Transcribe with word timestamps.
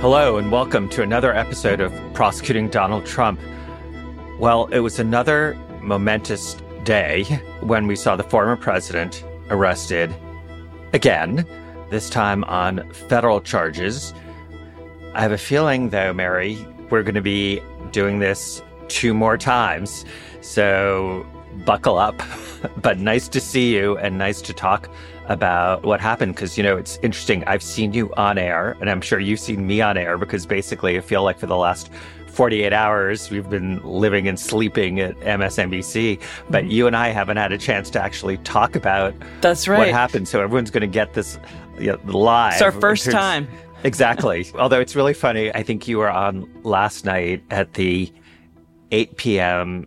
Hello, 0.00 0.38
and 0.38 0.50
welcome 0.50 0.88
to 0.88 1.02
another 1.02 1.36
episode 1.36 1.82
of 1.82 1.92
Prosecuting 2.14 2.70
Donald 2.70 3.04
Trump. 3.04 3.38
Well, 4.38 4.64
it 4.68 4.78
was 4.78 4.98
another 4.98 5.58
momentous 5.82 6.56
day 6.84 7.24
when 7.60 7.86
we 7.86 7.96
saw 7.96 8.16
the 8.16 8.22
former 8.22 8.56
president 8.56 9.22
arrested 9.50 10.10
again, 10.94 11.44
this 11.90 12.08
time 12.08 12.44
on 12.44 12.90
federal 13.10 13.42
charges. 13.42 14.14
I 15.12 15.20
have 15.20 15.32
a 15.32 15.38
feeling, 15.38 15.90
though, 15.90 16.14
Mary, 16.14 16.66
we're 16.88 17.02
going 17.02 17.14
to 17.14 17.20
be 17.20 17.60
doing 17.92 18.20
this 18.20 18.62
two 18.88 19.12
more 19.12 19.36
times. 19.36 20.06
So 20.40 21.26
buckle 21.66 21.98
up. 21.98 22.22
but 22.80 22.98
nice 22.98 23.28
to 23.28 23.40
see 23.40 23.74
you 23.74 23.98
and 23.98 24.16
nice 24.16 24.40
to 24.42 24.54
talk 24.54 24.88
about 25.30 25.84
what 25.84 26.00
happened 26.00 26.34
because 26.34 26.58
you 26.58 26.62
know 26.62 26.76
it's 26.76 26.98
interesting. 27.02 27.42
I've 27.46 27.62
seen 27.62 27.94
you 27.94 28.12
on 28.16 28.36
air 28.36 28.76
and 28.80 28.90
i'm 28.90 29.00
sure 29.00 29.18
you've 29.18 29.40
seen 29.40 29.66
me 29.66 29.80
on 29.80 29.96
air 29.96 30.18
because 30.18 30.44
basically 30.46 30.98
i 30.98 31.00
feel 31.00 31.22
like 31.22 31.38
for 31.38 31.46
the 31.46 31.56
last 31.56 31.90
48 32.26 32.72
hours 32.72 33.30
we've 33.30 33.48
been 33.48 33.82
living 33.84 34.28
and 34.28 34.38
sleeping 34.38 35.00
at 35.00 35.18
msnbc 35.20 36.20
but 36.48 36.64
mm-hmm. 36.64 36.70
you 36.70 36.86
and 36.86 36.96
i 36.96 37.08
haven't 37.08 37.36
had 37.36 37.52
a 37.52 37.58
chance 37.58 37.90
to 37.90 38.02
actually 38.02 38.38
talk 38.38 38.76
about 38.76 39.14
that's 39.40 39.66
right. 39.68 39.78
what 39.78 39.88
happened. 39.88 40.28
So 40.28 40.40
everyone's 40.40 40.70
going 40.70 40.82
to 40.82 40.86
get 40.86 41.14
this 41.14 41.38
you 41.78 41.92
know, 41.92 41.98
live. 42.04 42.54
It's 42.54 42.62
our 42.62 42.72
first 42.72 43.10
time. 43.10 43.48
Exactly. 43.82 44.46
Although 44.58 44.80
it's 44.80 44.94
really 44.94 45.14
funny 45.14 45.50
i 45.54 45.62
think 45.62 45.88
you 45.88 45.96
were 45.96 46.10
on 46.10 46.46
last 46.64 47.06
night 47.06 47.42
at 47.50 47.72
the 47.72 48.12
8 48.90 49.16
p.m 49.16 49.86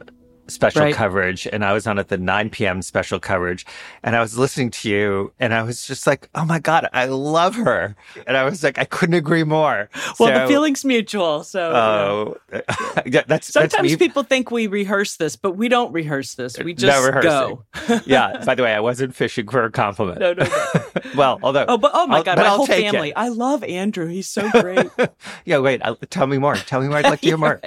special 0.54 0.82
right. 0.82 0.96
coverage 0.96 1.48
and 1.52 1.66
I 1.66 1.74
was 1.74 1.88
on 1.88 2.00
at 2.00 2.10
the 2.10 2.18
9 2.18 2.50
p.m. 2.50 2.82
special 2.82 3.20
coverage 3.20 3.66
and 4.04 4.16
I 4.16 4.22
was 4.22 4.38
listening 4.38 4.72
to 4.72 4.90
you 4.90 5.34
and 5.40 5.54
I 5.54 5.64
was 5.64 5.86
just 5.86 6.08
like, 6.08 6.30
oh 6.36 6.46
my 6.46 6.60
God, 6.60 6.88
I 6.94 7.06
love 7.06 7.56
her. 7.56 7.96
And 8.28 8.38
I 8.38 8.44
was 8.44 8.64
like, 8.64 8.78
I 8.78 8.86
couldn't 8.86 9.16
agree 9.16 9.44
more. 9.44 9.90
Well, 10.20 10.30
so, 10.30 10.40
the 10.40 10.48
feeling's 10.48 10.86
mutual. 10.86 11.44
So, 11.44 11.72
oh, 11.72 12.38
yeah, 13.06 13.24
that's 13.28 13.48
sometimes 13.48 13.92
that's 13.92 13.96
people 14.00 14.24
think 14.24 14.52
we 14.52 14.68
rehearse 14.68 15.18
this, 15.18 15.36
but 15.36 15.52
we 15.52 15.68
don't 15.68 15.92
rehearse 15.92 16.36
this. 16.36 16.58
We 16.58 16.74
just 16.74 17.04
no 17.04 17.22
go. 17.22 17.64
yeah. 18.06 18.44
By 18.46 18.56
the 18.56 18.64
way, 18.64 18.74
I 18.74 18.80
wasn't 18.80 19.16
fishing 19.16 19.48
for 19.48 19.64
a 19.64 19.72
compliment. 19.72 20.20
No, 20.20 20.34
no, 20.34 20.44
no. 20.44 21.02
well, 21.16 21.40
although, 21.42 21.66
oh, 21.68 21.78
but 21.78 21.92
oh 21.94 22.08
my 22.08 22.18
I'll, 22.18 22.24
God, 22.24 22.38
my 22.38 22.46
I'll 22.46 22.58
whole 22.58 22.68
family. 22.68 23.10
It. 23.10 23.18
I 23.18 23.30
love 23.30 23.64
Andrew. 23.64 24.08
He's 24.08 24.30
so 24.30 24.50
great. 24.52 24.90
yeah. 25.46 25.60
Wait, 25.60 25.82
I'll, 25.84 25.96
tell 25.96 26.28
me 26.28 26.38
more. 26.38 26.56
Tell 26.56 26.82
me 26.82 26.88
more. 26.88 26.98
I'd 26.98 27.06
like 27.06 27.22
to 27.22 27.28
hear 27.28 27.38
more. 27.38 27.60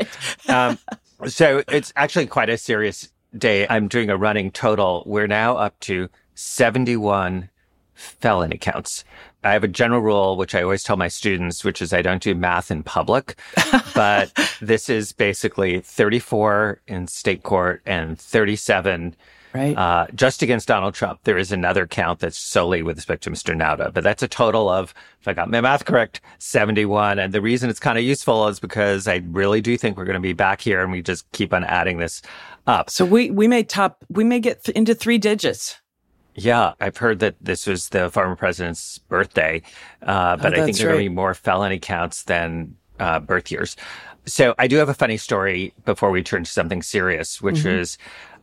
Um, 0.48 0.78
so 1.26 1.62
it's 1.68 1.92
actually 1.96 2.26
quite 2.26 2.50
a 2.50 2.58
serious 2.58 3.08
day. 3.36 3.66
I'm 3.68 3.88
doing 3.88 4.10
a 4.10 4.16
running 4.16 4.50
total. 4.50 5.02
We're 5.06 5.26
now 5.26 5.56
up 5.56 5.78
to 5.80 6.08
71 6.34 7.48
felony 7.94 8.58
counts. 8.58 9.04
I 9.42 9.52
have 9.52 9.64
a 9.64 9.68
general 9.68 10.00
rule, 10.00 10.36
which 10.36 10.54
I 10.54 10.62
always 10.62 10.82
tell 10.82 10.96
my 10.96 11.08
students, 11.08 11.64
which 11.64 11.80
is 11.80 11.92
I 11.92 12.02
don't 12.02 12.22
do 12.22 12.34
math 12.34 12.70
in 12.70 12.82
public, 12.82 13.38
but 13.94 14.32
this 14.60 14.88
is 14.88 15.12
basically 15.12 15.80
34 15.80 16.82
in 16.86 17.06
state 17.06 17.42
court 17.42 17.82
and 17.86 18.18
37 18.18 19.14
right. 19.56 19.76
Uh, 19.76 20.06
just 20.14 20.42
against 20.42 20.68
Donald 20.68 20.94
Trump. 20.94 21.20
There 21.24 21.38
is 21.38 21.52
another 21.52 21.86
count 21.86 22.20
that's 22.20 22.38
solely 22.38 22.82
with 22.82 22.96
respect 22.96 23.22
to 23.24 23.30
Mr. 23.30 23.56
Nauta, 23.56 23.92
but 23.92 24.04
that's 24.04 24.22
a 24.22 24.28
total 24.28 24.68
of, 24.68 24.94
if 25.20 25.28
I 25.28 25.32
got 25.32 25.50
my 25.50 25.60
math 25.60 25.84
correct, 25.84 26.20
71. 26.38 27.18
And 27.18 27.32
the 27.32 27.40
reason 27.40 27.70
it's 27.70 27.80
kind 27.80 27.98
of 27.98 28.04
useful 28.04 28.46
is 28.48 28.60
because 28.60 29.08
I 29.08 29.22
really 29.30 29.60
do 29.60 29.76
think 29.76 29.96
we're 29.96 30.04
going 30.04 30.14
to 30.14 30.20
be 30.20 30.32
back 30.32 30.60
here 30.60 30.82
and 30.82 30.92
we 30.92 31.02
just 31.02 31.30
keep 31.32 31.52
on 31.52 31.64
adding 31.64 31.98
this 31.98 32.22
up. 32.66 32.90
So 32.90 33.04
we, 33.04 33.30
we 33.30 33.48
may 33.48 33.62
top, 33.62 34.04
we 34.08 34.24
may 34.24 34.40
get 34.40 34.64
th- 34.64 34.76
into 34.76 34.94
three 34.94 35.18
digits. 35.18 35.80
Yeah, 36.34 36.74
I've 36.80 36.98
heard 36.98 37.20
that 37.20 37.36
this 37.40 37.66
was 37.66 37.88
the 37.88 38.10
former 38.10 38.36
president's 38.36 38.98
birthday, 38.98 39.62
uh, 40.02 40.36
but 40.36 40.52
oh, 40.52 40.62
I 40.62 40.66
think 40.66 40.76
there 40.76 40.88
are 40.88 40.92
going 40.92 41.04
to 41.04 41.10
be 41.10 41.14
more 41.14 41.32
felony 41.32 41.78
counts 41.78 42.24
than 42.24 42.76
uh, 42.98 43.20
birth 43.20 43.50
years. 43.50 43.74
So 44.26 44.54
I 44.58 44.66
do 44.66 44.76
have 44.76 44.88
a 44.88 44.94
funny 44.94 45.16
story 45.16 45.72
before 45.84 46.10
we 46.10 46.22
turn 46.22 46.44
to 46.44 46.50
something 46.50 46.82
serious, 46.82 47.40
which 47.40 47.56
mm-hmm. 47.56 47.80
is 47.80 47.96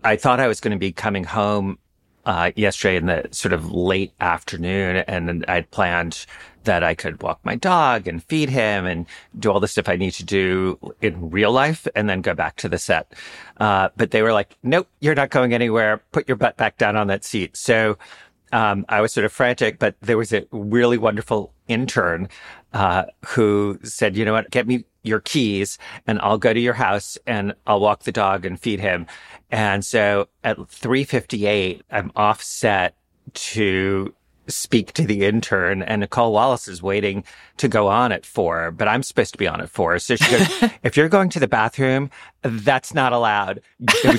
I 0.04 0.16
thought 0.16 0.40
I 0.40 0.48
was 0.48 0.60
going 0.60 0.72
to 0.72 0.80
be 0.80 0.92
coming 0.92 1.24
home 1.24 1.78
uh, 2.26 2.52
yesterday 2.56 2.98
in 2.98 3.06
the 3.06 3.28
sort 3.32 3.54
of 3.54 3.72
late 3.72 4.14
afternoon, 4.20 4.98
and 5.08 5.46
I'd 5.48 5.70
planned 5.72 6.26
that 6.64 6.84
I 6.84 6.96
could 6.96 7.22
walk 7.22 7.40
my 7.44 7.56
dog 7.56 8.08
and 8.08 8.24
feed 8.24 8.50
him 8.50 8.86
and 8.86 9.06
do 9.38 9.52
all 9.52 9.60
the 9.60 9.68
stuff 9.68 9.90
I 9.90 9.98
need 9.98 10.12
to 10.12 10.24
do 10.24 10.80
in 11.02 11.30
real 11.30 11.52
life 11.52 11.88
and 11.96 12.08
then 12.08 12.22
go 12.22 12.34
back 12.34 12.56
to 12.58 12.70
the 12.70 12.78
set. 12.78 13.14
Uh, 13.58 13.90
but 13.98 14.12
they 14.12 14.22
were 14.22 14.32
like, 14.32 14.58
nope, 14.64 14.88
you're 15.02 15.16
not 15.16 15.30
going 15.30 15.54
anywhere. 15.54 16.02
Put 16.14 16.28
your 16.28 16.38
butt 16.38 16.56
back 16.56 16.78
down 16.78 16.96
on 16.96 17.08
that 17.08 17.26
seat. 17.26 17.58
So 17.58 17.98
um, 18.54 18.86
I 18.88 19.02
was 19.02 19.12
sort 19.12 19.26
of 19.26 19.34
frantic, 19.34 19.78
but 19.78 19.96
there 20.02 20.18
was 20.18 20.32
a 20.32 20.46
really 20.52 20.98
wonderful 20.98 21.52
intern 21.68 22.30
uh, 22.72 23.06
who 23.26 23.78
said, 23.84 24.16
you 24.16 24.24
know 24.24 24.34
what, 24.34 24.50
get 24.52 24.68
me 24.68 24.86
your 25.04 25.20
keys 25.20 25.78
and 26.08 26.20
I'll 26.22 26.38
go 26.38 26.54
to 26.54 26.60
your 26.60 26.74
house 26.74 27.18
and 27.28 27.54
I'll 27.68 27.80
walk 27.80 28.04
the 28.04 28.12
dog 28.12 28.46
and 28.46 28.60
feed 28.60 28.80
him. 28.80 29.06
And 29.52 29.86
so 29.86 30.30
at 30.44 30.58
358, 30.70 31.84
I'm 31.92 32.12
offset 32.16 32.96
to 33.34 34.14
speak 34.48 34.94
to 34.94 35.06
the 35.06 35.26
intern 35.26 35.82
and 35.82 36.02
Nicolle 36.02 36.32
Wallace 36.32 36.68
is 36.68 36.82
waiting 36.82 37.24
to 37.58 37.68
go 37.68 37.88
on 37.88 38.12
at 38.12 38.26
four, 38.26 38.72
but 38.72 38.88
I'm 38.88 39.04
supposed 39.04 39.32
to 39.34 39.38
be 39.38 39.48
on 39.48 39.62
at 39.62 39.70
four. 39.70 39.98
So 40.00 40.16
she 40.16 40.30
goes, 40.30 40.72
if 40.84 40.98
you're 40.98 41.10
going 41.10 41.30
to 41.30 41.40
the 41.40 41.48
bathroom, 41.48 42.10
that's 42.42 42.94
not 42.94 43.14
allowed. 43.14 43.62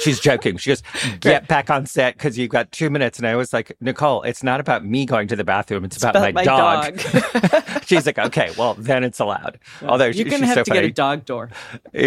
She's 0.00 0.20
joking. 0.20 0.56
She 0.56 0.70
goes, 0.70 0.82
get 1.20 1.46
back 1.46 1.68
on 1.70 1.86
set 1.86 2.14
because 2.14 2.38
you've 2.38 2.50
got 2.50 2.72
two 2.72 2.90
minutes. 2.90 3.18
And 3.18 3.26
I 3.26 3.36
was 3.36 3.52
like, 3.52 3.76
Nicolle, 3.80 4.22
it's 4.22 4.42
not 4.42 4.60
about 4.60 4.84
me 4.84 5.04
going 5.04 5.28
to 5.28 5.36
the 5.36 5.44
bathroom. 5.44 5.84
It's, 5.84 5.96
it's 5.96 6.04
about, 6.04 6.16
about, 6.16 6.34
my, 6.34 6.40
my 6.40 6.44
dog. 6.44 6.98
dog. 6.98 7.82
she's 7.86 8.06
like, 8.06 8.18
okay, 8.18 8.50
well, 8.56 8.74
then 8.74 9.04
it's 9.04 9.20
allowed. 9.20 9.58
Although 9.82 10.06
you're 10.06 10.28
going 10.28 10.40
to 10.40 10.46
have 10.46 10.54
so 10.54 10.62
to 10.64 10.70
funny. 10.70 10.80
get 10.82 10.90
a 10.90 10.94
dog 10.94 11.24
door. 11.24 11.50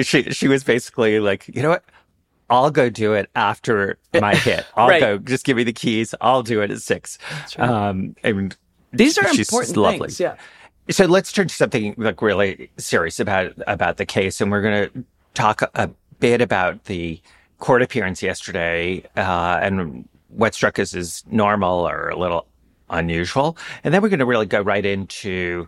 She, 0.02 0.24
she 0.32 0.48
was 0.48 0.64
basically 0.64 1.20
like, 1.20 1.48
you 1.50 1.62
know 1.62 1.70
what? 1.70 1.84
I'll 2.50 2.72
go 2.72 2.90
do 2.90 3.14
it 3.14 3.30
after 3.36 3.98
my 4.14 4.36
hit. 4.48 4.66
I'll 4.76 4.88
right. 4.88 5.02
go, 5.02 5.18
just 5.18 5.46
give 5.46 5.58
me 5.58 5.64
the 5.64 5.74
keys. 5.74 6.16
I'll 6.22 6.44
do 6.44 6.62
it 6.62 6.72
at 6.72 6.82
six. 6.82 7.18
Right. 7.58 7.70
Um, 7.70 8.16
and 8.24 8.56
these 8.94 9.18
are 9.18 9.28
important 9.28 9.78
lovely. 9.78 10.00
things. 10.00 10.20
Yeah. 10.20 10.36
So 10.90 11.06
let's 11.06 11.32
turn 11.32 11.48
to 11.48 11.54
something 11.54 11.96
like 11.98 12.22
really 12.22 12.72
serious 12.78 13.20
about, 13.20 13.54
about 13.68 13.98
the 13.98 14.06
case. 14.06 14.40
And 14.40 14.50
we're 14.52 14.62
going 14.62 14.90
to 14.90 15.04
talk 15.34 15.62
a 15.62 15.90
bit 16.20 16.42
about 16.42 16.86
the 16.86 17.22
court 17.60 17.82
appearance 17.82 18.24
yesterday, 18.24 19.04
uh, 19.18 19.60
and 19.62 20.08
what 20.30 20.54
struck 20.54 20.80
us 20.80 20.94
as 20.94 21.24
normal 21.30 21.88
or 21.88 22.10
a 22.10 22.18
little 22.18 22.48
unusual. 22.90 23.58
And 23.84 23.94
then 23.94 24.02
we're 24.02 24.10
going 24.10 24.20
to 24.20 24.26
really 24.26 24.46
go 24.46 24.62
right 24.62 24.86
into 24.86 25.68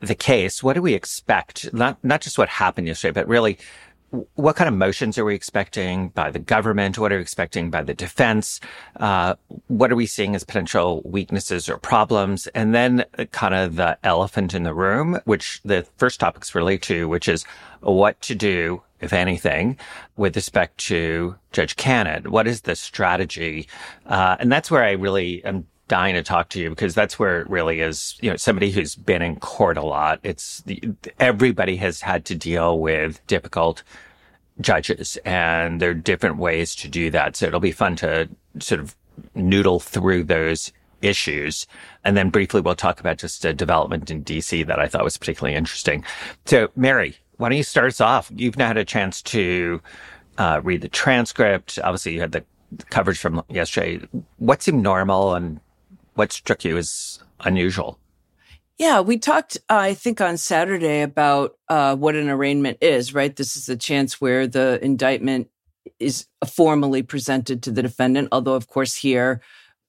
the 0.00 0.14
case. 0.14 0.62
What 0.62 0.74
do 0.74 0.82
we 0.82 0.94
expect? 0.94 1.72
Not, 1.72 2.02
not 2.04 2.20
just 2.20 2.36
what 2.36 2.48
happened 2.48 2.88
yesterday, 2.88 3.12
but 3.12 3.28
really 3.28 3.58
what 4.34 4.56
kind 4.56 4.68
of 4.68 4.74
motions 4.74 5.16
are 5.16 5.24
we 5.24 5.34
expecting 5.34 6.10
by 6.10 6.30
the 6.30 6.38
government? 6.38 6.98
What 6.98 7.12
are 7.12 7.16
we 7.16 7.22
expecting 7.22 7.70
by 7.70 7.82
the 7.82 7.94
defense? 7.94 8.60
Uh, 8.96 9.36
what 9.68 9.90
are 9.90 9.96
we 9.96 10.06
seeing 10.06 10.34
as 10.34 10.44
potential 10.44 11.00
weaknesses 11.04 11.68
or 11.68 11.78
problems? 11.78 12.46
And 12.48 12.74
then 12.74 13.04
kind 13.30 13.54
of 13.54 13.76
the 13.76 13.98
elephant 14.04 14.52
in 14.52 14.64
the 14.64 14.74
room, 14.74 15.18
which 15.24 15.60
the 15.64 15.86
first 15.96 16.20
topics 16.20 16.54
relate 16.54 16.82
to, 16.82 17.08
which 17.08 17.26
is 17.26 17.44
what 17.80 18.20
to 18.22 18.34
do, 18.34 18.82
if 19.00 19.14
anything, 19.14 19.78
with 20.16 20.36
respect 20.36 20.76
to 20.78 21.36
Judge 21.52 21.76
Cannon. 21.76 22.30
What 22.30 22.46
is 22.46 22.62
the 22.62 22.76
strategy? 22.76 23.66
Uh, 24.06 24.36
and 24.38 24.52
that's 24.52 24.70
where 24.70 24.84
I 24.84 24.92
really 24.92 25.42
am 25.44 25.66
dying 25.92 26.14
to 26.14 26.22
talk 26.22 26.48
to 26.48 26.58
you 26.58 26.70
because 26.70 26.94
that's 26.94 27.18
where 27.18 27.42
it 27.42 27.50
really 27.50 27.82
is, 27.82 28.16
you 28.22 28.30
know, 28.30 28.36
somebody 28.38 28.70
who's 28.70 28.94
been 28.94 29.20
in 29.20 29.36
court 29.36 29.76
a 29.76 29.82
lot. 29.82 30.18
It's 30.22 30.64
everybody 31.20 31.76
has 31.76 32.00
had 32.00 32.24
to 32.24 32.34
deal 32.34 32.78
with 32.78 33.20
difficult 33.26 33.82
judges 34.58 35.18
and 35.26 35.82
there 35.82 35.90
are 35.90 35.94
different 35.94 36.38
ways 36.38 36.74
to 36.76 36.88
do 36.88 37.10
that. 37.10 37.36
So 37.36 37.44
it'll 37.44 37.60
be 37.60 37.72
fun 37.72 37.96
to 37.96 38.30
sort 38.58 38.80
of 38.80 38.96
noodle 39.34 39.80
through 39.80 40.24
those 40.24 40.72
issues. 41.02 41.66
And 42.04 42.16
then 42.16 42.30
briefly, 42.30 42.62
we'll 42.62 42.74
talk 42.74 42.98
about 42.98 43.18
just 43.18 43.44
a 43.44 43.52
development 43.52 44.10
in 44.10 44.24
DC 44.24 44.66
that 44.66 44.78
I 44.78 44.88
thought 44.88 45.04
was 45.04 45.18
particularly 45.18 45.54
interesting. 45.54 46.06
So 46.46 46.70
Mary, 46.74 47.16
why 47.36 47.50
don't 47.50 47.58
you 47.58 47.64
start 47.64 47.88
us 47.88 48.00
off? 48.00 48.32
You've 48.34 48.56
now 48.56 48.68
had 48.68 48.78
a 48.78 48.84
chance 48.86 49.20
to 49.24 49.82
uh, 50.38 50.62
read 50.64 50.80
the 50.80 50.88
transcript. 50.88 51.78
Obviously, 51.84 52.14
you 52.14 52.20
had 52.20 52.32
the 52.32 52.44
coverage 52.88 53.18
from 53.18 53.42
yesterday. 53.50 54.00
What 54.38 54.62
seemed 54.62 54.82
normal 54.82 55.34
and 55.34 55.60
what 56.14 56.32
struck 56.32 56.64
you 56.64 56.76
as 56.76 57.20
unusual? 57.40 57.98
Yeah, 58.78 59.00
we 59.00 59.18
talked, 59.18 59.58
uh, 59.68 59.76
I 59.76 59.94
think, 59.94 60.20
on 60.20 60.36
Saturday 60.36 61.02
about 61.02 61.56
uh, 61.68 61.94
what 61.94 62.16
an 62.16 62.28
arraignment 62.28 62.78
is, 62.80 63.14
right? 63.14 63.34
This 63.34 63.56
is 63.56 63.68
a 63.68 63.76
chance 63.76 64.20
where 64.20 64.46
the 64.46 64.82
indictment 64.82 65.50
is 66.00 66.26
formally 66.46 67.02
presented 67.02 67.62
to 67.62 67.70
the 67.70 67.82
defendant, 67.82 68.28
although, 68.32 68.54
of 68.54 68.68
course, 68.68 68.96
here, 68.96 69.40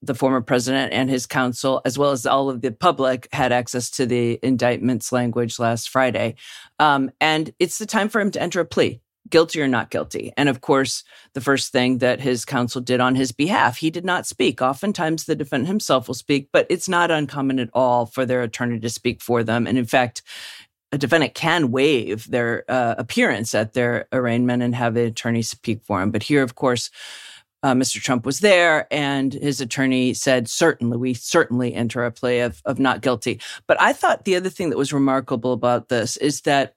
the 0.02 0.14
former 0.14 0.42
president 0.42 0.92
and 0.92 1.10
his 1.10 1.25
counsel, 1.25 1.81
as 1.86 1.98
well 1.98 2.12
as 2.12 2.25
all 2.25 2.50
of 2.50 2.62
the 2.62 2.72
public, 2.72 3.28
had 3.31 3.52
access 3.52 3.90
to 3.92 4.06
the 4.06 4.38
indictment's 4.44 5.12
language 5.12 5.60
last 5.60 5.90
Friday. 5.90 6.36
Um, 6.78 7.10
and 7.22 7.54
it's 7.58 7.78
the 7.78 7.86
time 7.86 8.10
for 8.10 8.20
him 8.20 8.31
to 8.31 8.42
enter 8.42 8.60
a 8.60 8.66
plea 8.66 9.02
guilty 9.34 9.60
or 9.60 9.68
not 9.68 9.90
guilty. 9.90 10.32
And 10.38 10.48
of 10.48 10.62
course, 10.62 11.04
the 11.34 11.42
first 11.42 11.72
thing 11.72 11.98
that 11.98 12.22
his 12.22 12.46
counsel 12.46 12.82
did 12.82 13.00
on 13.00 13.16
his 13.16 13.32
behalf, 13.32 13.78
he 13.78 13.90
did 13.90 14.06
not 14.06 14.28
speak. 14.28 14.62
Oftentimes, 14.62 15.26
the 15.26 15.36
defendant 15.36 15.70
himself 15.70 16.08
will 16.08 16.14
speak, 16.14 16.50
but 16.54 16.68
it's 16.70 16.88
not 16.88 17.10
uncommon 17.10 17.58
at 17.60 17.72
all 17.74 18.06
for 18.06 18.28
their 18.28 18.44
attorney 18.44 18.80
to 18.80 18.90
speak 18.90 19.24
for 19.24 19.44
them. 19.44 19.66
And 19.66 19.76
in 19.76 19.86
fact, 19.86 20.22
a 20.92 21.00
defendant 21.00 21.34
can 21.34 21.72
waive 21.72 22.30
their 22.30 22.64
uh, 22.70 22.94
appearance 23.00 23.56
at 23.56 23.74
their 23.74 24.06
arraignment 24.14 24.62
and 24.62 24.76
have 24.76 24.94
the 24.94 25.06
attorney 25.06 25.42
speak 25.42 25.82
for 25.84 26.00
him. 26.00 26.12
But 26.12 26.22
here, 26.22 26.44
of 26.44 26.54
course, 26.54 26.92
uh, 27.64 27.74
Mr. 27.74 28.00
Trump 28.00 28.28
was 28.28 28.42
there, 28.42 28.86
and 28.92 29.34
his 29.34 29.62
attorney 29.62 30.14
said, 30.14 30.48
"Certainly, 30.48 30.98
we 30.98 31.16
certainly 31.16 31.74
enter 31.74 32.06
a 32.06 32.12
plea 32.12 32.42
of 32.42 32.62
of 32.66 32.78
not 32.78 33.02
guilty." 33.02 33.42
But 33.66 33.82
I 33.82 33.94
thought 33.94 34.26
the 34.26 34.36
other 34.36 34.50
thing 34.50 34.70
that 34.70 34.78
was 34.78 34.94
remarkable 34.94 35.54
about 35.54 35.90
this 35.90 36.18
is 36.18 36.42
that 36.42 36.76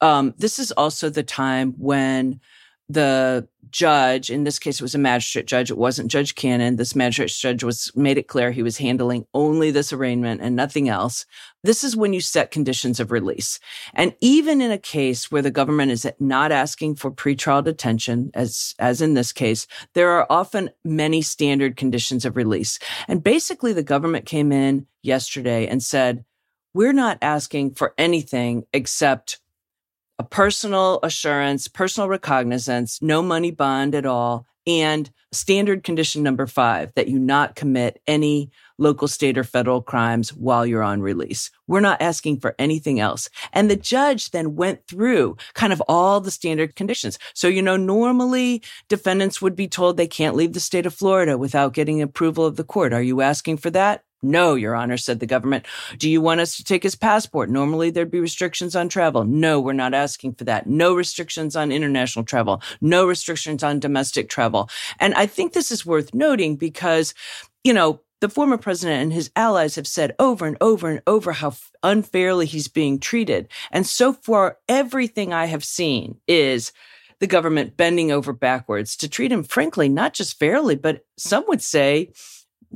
um, 0.00 0.34
this 0.38 0.58
is 0.58 0.72
also 0.72 1.10
the 1.10 1.22
time 1.22 1.74
when 1.78 2.40
the 2.88 3.48
judge, 3.70 4.30
in 4.30 4.44
this 4.44 4.60
case, 4.60 4.76
it 4.76 4.82
was 4.82 4.94
a 4.94 4.98
magistrate 4.98 5.46
judge. 5.46 5.70
It 5.70 5.78
wasn't 5.78 6.10
Judge 6.10 6.36
Cannon. 6.36 6.76
This 6.76 6.94
magistrate 6.94 7.30
judge 7.30 7.64
was 7.64 7.90
made 7.96 8.16
it 8.16 8.28
clear 8.28 8.52
he 8.52 8.62
was 8.62 8.78
handling 8.78 9.26
only 9.34 9.72
this 9.72 9.92
arraignment 9.92 10.40
and 10.40 10.54
nothing 10.54 10.88
else. 10.88 11.26
This 11.64 11.82
is 11.82 11.96
when 11.96 12.12
you 12.12 12.20
set 12.20 12.52
conditions 12.52 13.00
of 13.00 13.10
release. 13.10 13.58
And 13.92 14.14
even 14.20 14.60
in 14.60 14.70
a 14.70 14.78
case 14.78 15.32
where 15.32 15.42
the 15.42 15.50
government 15.50 15.90
is 15.90 16.06
not 16.20 16.52
asking 16.52 16.94
for 16.94 17.10
pretrial 17.10 17.64
detention, 17.64 18.30
as, 18.34 18.74
as 18.78 19.02
in 19.02 19.14
this 19.14 19.32
case, 19.32 19.66
there 19.94 20.10
are 20.10 20.26
often 20.30 20.70
many 20.84 21.22
standard 21.22 21.76
conditions 21.76 22.24
of 22.24 22.36
release. 22.36 22.78
And 23.08 23.22
basically 23.22 23.72
the 23.72 23.82
government 23.82 24.26
came 24.26 24.52
in 24.52 24.86
yesterday 25.02 25.66
and 25.66 25.82
said, 25.82 26.24
we're 26.72 26.92
not 26.92 27.18
asking 27.20 27.74
for 27.74 27.94
anything 27.98 28.64
except 28.72 29.40
a 30.18 30.24
personal 30.24 31.00
assurance, 31.02 31.68
personal 31.68 32.08
recognizance, 32.08 33.00
no 33.02 33.22
money 33.22 33.50
bond 33.50 33.94
at 33.94 34.06
all, 34.06 34.46
and 34.66 35.10
standard 35.32 35.84
condition 35.84 36.22
number 36.22 36.46
five, 36.46 36.92
that 36.94 37.08
you 37.08 37.18
not 37.18 37.54
commit 37.54 38.00
any 38.06 38.50
local, 38.78 39.08
state, 39.08 39.38
or 39.38 39.44
federal 39.44 39.80
crimes 39.80 40.34
while 40.34 40.66
you're 40.66 40.82
on 40.82 41.00
release. 41.00 41.50
We're 41.66 41.80
not 41.80 42.02
asking 42.02 42.40
for 42.40 42.54
anything 42.58 43.00
else. 43.00 43.28
And 43.52 43.70
the 43.70 43.76
judge 43.76 44.30
then 44.30 44.56
went 44.56 44.86
through 44.86 45.36
kind 45.54 45.72
of 45.72 45.82
all 45.88 46.20
the 46.20 46.30
standard 46.30 46.76
conditions. 46.76 47.18
So, 47.34 47.48
you 47.48 47.62
know, 47.62 47.76
normally 47.76 48.62
defendants 48.88 49.40
would 49.40 49.56
be 49.56 49.68
told 49.68 49.96
they 49.96 50.06
can't 50.06 50.36
leave 50.36 50.52
the 50.52 50.60
state 50.60 50.86
of 50.86 50.94
Florida 50.94 51.38
without 51.38 51.74
getting 51.74 52.02
approval 52.02 52.44
of 52.44 52.56
the 52.56 52.64
court. 52.64 52.92
Are 52.92 53.02
you 53.02 53.20
asking 53.20 53.58
for 53.58 53.70
that? 53.70 54.02
No, 54.22 54.54
Your 54.54 54.74
Honor, 54.74 54.96
said 54.96 55.20
the 55.20 55.26
government. 55.26 55.66
Do 55.98 56.08
you 56.08 56.20
want 56.20 56.40
us 56.40 56.56
to 56.56 56.64
take 56.64 56.82
his 56.82 56.94
passport? 56.94 57.50
Normally 57.50 57.90
there'd 57.90 58.10
be 58.10 58.20
restrictions 58.20 58.74
on 58.74 58.88
travel. 58.88 59.24
No, 59.24 59.60
we're 59.60 59.72
not 59.72 59.94
asking 59.94 60.34
for 60.34 60.44
that. 60.44 60.66
No 60.66 60.94
restrictions 60.94 61.54
on 61.54 61.70
international 61.70 62.24
travel. 62.24 62.62
No 62.80 63.06
restrictions 63.06 63.62
on 63.62 63.78
domestic 63.78 64.28
travel. 64.28 64.70
And 64.98 65.14
I 65.14 65.26
think 65.26 65.52
this 65.52 65.70
is 65.70 65.84
worth 65.84 66.14
noting 66.14 66.56
because, 66.56 67.14
you 67.62 67.72
know, 67.72 68.00
the 68.20 68.28
former 68.30 68.56
president 68.56 69.02
and 69.02 69.12
his 69.12 69.30
allies 69.36 69.74
have 69.74 69.86
said 69.86 70.14
over 70.18 70.46
and 70.46 70.56
over 70.60 70.88
and 70.88 71.02
over 71.06 71.32
how 71.32 71.52
unfairly 71.82 72.46
he's 72.46 72.68
being 72.68 72.98
treated. 72.98 73.48
And 73.70 73.86
so 73.86 74.14
far, 74.14 74.58
everything 74.68 75.34
I 75.34 75.44
have 75.46 75.64
seen 75.64 76.18
is 76.26 76.72
the 77.20 77.26
government 77.26 77.76
bending 77.76 78.10
over 78.10 78.32
backwards 78.32 78.96
to 78.96 79.08
treat 79.08 79.32
him, 79.32 79.42
frankly, 79.42 79.88
not 79.88 80.14
just 80.14 80.38
fairly, 80.38 80.76
but 80.76 81.04
some 81.18 81.44
would 81.48 81.62
say 81.62 82.12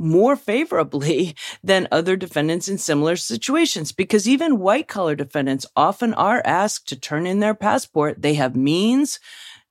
more 0.00 0.35
favorably 0.35 1.37
than 1.62 1.87
other 1.93 2.17
defendants 2.17 2.69
in 2.69 2.79
similar 2.79 3.17
situations 3.17 3.93
because 3.93 4.29
even 4.29 4.58
white 4.58 4.88
collar 4.88 5.14
defendants 5.14 5.67
often 5.76 6.14
are 6.14 6.43
asked 6.44 6.88
to 6.88 6.99
turn 6.99 7.26
in 7.26 7.41
their 7.41 7.55
passport. 7.55 8.23
They 8.23 8.35
have 8.35 8.56
means 8.56 9.20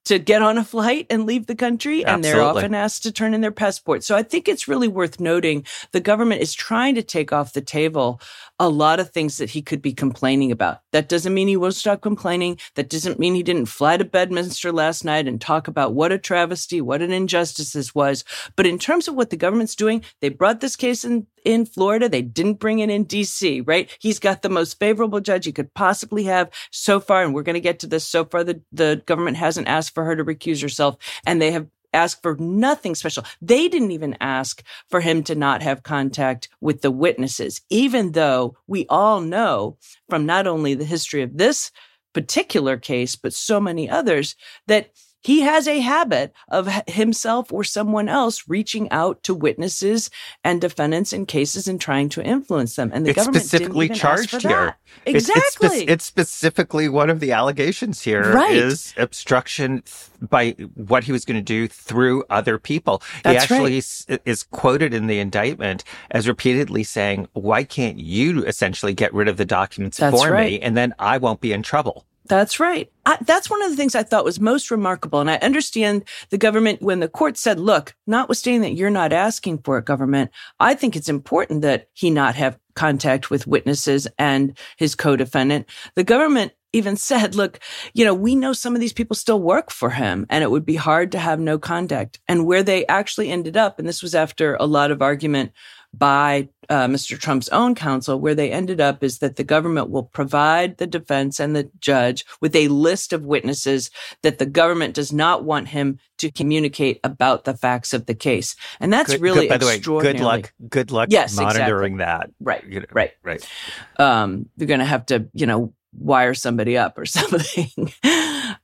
to 0.06 0.18
get 0.18 0.42
on 0.42 0.58
a 0.58 0.64
flight 0.64 1.06
and 1.10 1.26
leave 1.26 1.46
the 1.46 1.56
country 1.56 2.04
and 2.06 2.24
they're 2.24 2.42
often 2.42 2.74
asked 2.74 3.04
to 3.04 3.12
turn 3.12 3.34
in 3.34 3.42
their 3.42 3.52
passport. 3.52 4.04
So 4.04 4.16
I 4.16 4.24
think 4.24 4.48
it's 4.48 4.68
really 4.68 4.88
worth 4.88 5.20
noting 5.20 5.66
the 5.92 6.00
government 6.00 6.42
is 6.42 6.54
trying 6.54 6.96
to 6.96 7.04
take 7.04 7.32
off 7.32 7.54
the 7.54 7.62
table 7.62 8.20
a 8.60 8.70
lot 8.70 9.00
of 9.00 9.12
things 9.12 9.38
that 9.38 9.52
he 9.52 9.62
could 9.62 9.82
be 9.82 9.94
complaining 9.94 10.52
about. 10.52 10.82
That 10.92 11.10
doesn't 11.10 11.34
mean 11.34 11.48
he 11.48 11.58
won't 11.58 11.76
stop 11.76 12.02
complaining. 12.02 12.58
That 12.76 12.90
doesn't 12.90 13.20
mean 13.20 13.36
he 13.36 13.44
didn't 13.44 13.68
fly 13.68 13.98
to 13.98 14.06
Bedminster 14.06 14.72
last 14.72 15.06
night 15.06 15.28
and 15.28 15.40
talk 15.40 15.68
about 15.68 15.94
what 15.94 16.12
a 16.12 16.18
travesty, 16.18 16.82
what 16.82 17.02
an 17.02 17.12
injustice 17.12 17.74
this 17.74 17.94
was. 17.94 18.24
But 18.56 18.66
in 18.66 18.80
terms 18.80 19.08
of 19.08 19.16
what 19.16 19.30
the 19.30 19.38
government's 19.38 19.76
doing, 19.76 20.04
they 20.22 20.30
brought 20.30 20.60
this 20.60 20.76
case 20.76 21.06
in, 21.06 21.28
in 21.50 21.66
Florida. 21.66 22.08
They 22.08 22.22
didn't 22.22 22.60
bring 22.60 22.80
it 22.80 22.90
in 22.90 23.06
DC, 23.06 23.68
right? 23.68 23.90
He's 24.00 24.20
got 24.20 24.42
the 24.42 24.50
most 24.50 24.80
favorable 24.80 25.20
judge 25.20 25.46
he 25.46 25.52
could 25.52 25.74
possibly 25.74 26.24
have 26.26 26.50
so 26.72 27.00
far. 27.00 27.24
And 27.24 27.34
we're 27.34 27.44
going 27.44 27.56
to 27.56 27.60
get 27.60 27.80
to 27.80 27.88
this. 27.88 28.06
So 28.06 28.26
far, 28.26 28.44
the, 28.44 28.62
the 28.72 29.02
government 29.06 29.38
hasn't 29.38 29.68
asked 29.68 29.94
for 29.94 30.06
her 30.06 30.16
to 30.16 30.24
recuse 30.24 30.62
herself 30.62 30.98
and 31.26 31.42
they 31.42 31.52
have 31.52 31.68
asked 31.94 32.22
for 32.22 32.36
nothing 32.38 32.94
special. 32.96 33.24
They 33.42 33.68
didn't 33.68 33.92
even 33.92 34.16
ask 34.20 34.64
for 34.90 35.02
him 35.02 35.24
to 35.24 35.36
not 35.36 35.64
have 35.64 35.84
contact 35.84 36.50
with 36.62 36.82
the 36.82 36.92
witnesses, 36.92 37.62
even 37.70 38.12
though 38.12 38.56
we 38.68 38.86
all 38.90 39.22
know 39.22 39.78
from 40.08 40.26
not 40.26 40.46
only 40.46 40.76
the 40.76 40.86
history 40.86 41.24
of 41.24 41.38
this 41.38 41.72
particular 42.14 42.78
case, 42.78 43.16
but 43.16 43.34
so 43.34 43.60
many 43.60 43.90
others 43.90 44.36
that 44.68 44.92
he 45.22 45.42
has 45.42 45.68
a 45.68 45.80
habit 45.80 46.34
of 46.48 46.68
himself 46.88 47.52
or 47.52 47.64
someone 47.64 48.08
else 48.08 48.46
reaching 48.48 48.90
out 48.92 49.22
to 49.24 49.34
witnesses 49.34 50.10
and 50.44 50.62
defendants 50.62 51.12
in 51.12 51.26
cases 51.26 51.68
and 51.68 51.80
trying 51.80 52.10
to 52.10 52.24
influence 52.24 52.76
them. 52.76 52.92
And 52.94 53.06
the 53.06 53.12
it's 53.12 53.18
government 53.18 53.44
specifically 53.44 53.90
charged 53.90 54.42
here. 54.42 54.78
Exactly. 55.06 55.68
It's, 55.68 55.82
it's, 55.82 55.92
it's, 55.92 56.06
specifically 56.06 56.90
one 56.90 57.10
of 57.10 57.20
the 57.20 57.32
allegations 57.32 58.02
here 58.02 58.34
right. 58.34 58.56
is 58.56 58.94
obstruction 58.98 59.84
by 60.22 60.52
what 60.76 61.04
he 61.04 61.12
was 61.12 61.26
going 61.26 61.38
to 61.38 61.42
do 61.42 61.68
through 61.68 62.24
other 62.30 62.58
people. 62.58 63.02
That's 63.24 63.46
he 63.46 63.54
actually 63.54 63.76
right. 64.10 64.22
is 64.26 64.44
quoted 64.44 64.94
in 64.94 65.08
the 65.08 65.20
indictment 65.20 65.84
as 66.12 66.28
repeatedly 66.28 66.84
saying, 66.84 67.28
why 67.34 67.64
can't 67.64 67.98
you 67.98 68.44
essentially 68.46 68.94
get 68.94 69.14
rid 69.14 69.28
of 69.28 69.38
the 69.38 69.46
documents 69.46 69.98
That's 69.98 70.22
for 70.22 70.32
right. 70.32 70.52
me? 70.52 70.60
And 70.60 70.76
then 70.76 70.94
I 70.98 71.18
won't 71.18 71.42
be 71.42 71.54
in 71.54 71.62
trouble. 71.62 72.06
That's 72.30 72.60
right. 72.60 72.92
I, 73.08 73.18
that's 73.22 73.50
one 73.50 73.64
of 73.64 73.72
the 73.72 73.76
things 73.76 73.96
I 73.96 74.04
thought 74.04 74.24
was 74.24 74.40
most 74.40 74.70
remarkable. 74.70 75.20
And 75.20 75.32
I 75.32 75.38
understand 75.38 76.06
the 76.30 76.38
government, 76.38 76.80
when 76.80 77.00
the 77.00 77.10
court 77.10 77.38
said, 77.38 77.60
look, 77.60 77.96
notwithstanding 78.06 78.62
that 78.62 78.78
you're 78.78 78.92
not 78.92 79.12
asking 79.12 79.64
for 79.64 79.80
it, 79.80 79.86
government, 79.86 80.30
I 80.60 80.76
think 80.76 80.96
it's 80.96 81.10
important 81.10 81.64
that 81.64 81.88
he 81.94 82.12
not 82.12 82.36
have 82.36 82.60
contact 82.76 83.32
with 83.32 83.48
witnesses 83.48 84.08
and 84.20 84.56
his 84.78 84.94
co-defendant. 84.94 85.68
The 85.96 86.04
government 86.04 86.54
even 86.72 86.96
said, 86.98 87.34
look, 87.34 87.60
you 87.96 88.06
know, 88.06 88.14
we 88.14 88.36
know 88.36 88.54
some 88.54 88.76
of 88.76 88.80
these 88.80 88.94
people 88.94 89.16
still 89.16 89.42
work 89.42 89.72
for 89.72 89.90
him 89.90 90.28
and 90.30 90.44
it 90.44 90.52
would 90.52 90.66
be 90.66 90.76
hard 90.76 91.12
to 91.14 91.20
have 91.20 91.40
no 91.40 91.58
contact. 91.58 92.20
And 92.28 92.46
where 92.46 92.62
they 92.62 92.86
actually 92.86 93.32
ended 93.32 93.58
up, 93.58 93.80
and 93.80 93.88
this 93.88 94.04
was 94.04 94.14
after 94.14 94.56
a 94.56 94.68
lot 94.68 94.92
of 94.92 95.02
argument 95.02 95.52
by 95.94 96.50
uh, 96.70 96.86
Mr. 96.88 97.20
Trump's 97.20 97.50
own 97.50 97.74
counsel, 97.74 98.20
where 98.20 98.36
they 98.36 98.52
ended 98.52 98.80
up 98.80 99.04
is 99.04 99.20
that 99.20 99.38
the 99.38 99.44
government 99.44 99.90
will 99.90 100.04
provide 100.04 100.78
the 100.78 100.86
defense 100.86 101.40
and 101.40 101.56
the 101.56 101.70
judge 101.80 102.26
with 102.42 102.56
a 102.56 102.68
list 102.68 103.12
of 103.12 103.26
witnesses 103.26 103.90
that 104.22 104.38
the 104.38 104.46
government 104.46 104.94
does 104.94 105.12
not 105.12 105.44
want 105.44 105.70
him 105.70 106.00
to 106.18 106.30
communicate 106.30 107.00
about 107.04 107.46
the 107.46 107.58
facts 107.58 107.94
of 107.94 108.06
the 108.06 108.14
case. 108.14 108.56
And 108.80 108.94
that's 108.94 109.12
good, 109.12 109.22
really 109.22 109.48
good, 109.48 109.50
by 109.50 109.58
the 109.58 109.66
way, 109.66 109.80
good 109.80 110.20
luck. 110.20 110.54
Good 110.70 110.92
luck 110.92 111.10
yes, 111.12 111.36
monitoring 111.36 111.96
exactly. 111.96 112.28
that. 112.28 112.34
Right. 112.40 112.66
You 112.66 112.80
know, 112.82 112.86
right. 112.92 113.12
Right. 113.24 113.50
Um, 113.98 114.50
you're 114.58 114.68
going 114.68 114.80
to 114.82 114.86
have 114.86 115.08
to, 115.08 115.28
you 115.34 115.48
know, 115.48 115.74
wire 115.98 116.36
somebody 116.36 116.78
up 116.78 116.98
or 116.98 117.06
something. 117.08 117.92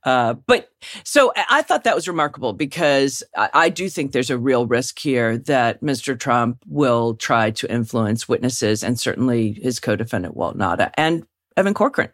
Uh, 0.06 0.34
but 0.46 0.70
so 1.02 1.32
I 1.50 1.62
thought 1.62 1.82
that 1.82 1.96
was 1.96 2.06
remarkable 2.06 2.52
because 2.52 3.24
I, 3.36 3.50
I, 3.52 3.68
do 3.68 3.88
think 3.88 4.12
there's 4.12 4.30
a 4.30 4.38
real 4.38 4.64
risk 4.64 5.00
here 5.00 5.36
that 5.36 5.82
Mr. 5.82 6.18
Trump 6.18 6.58
will 6.68 7.16
try 7.16 7.50
to 7.50 7.70
influence 7.70 8.28
witnesses 8.28 8.84
and 8.84 9.00
certainly 9.00 9.54
his 9.54 9.80
co-defendant 9.80 10.36
Walt 10.36 10.56
Nauta 10.56 10.92
and 10.96 11.26
Evan 11.56 11.74
Corcoran. 11.74 12.10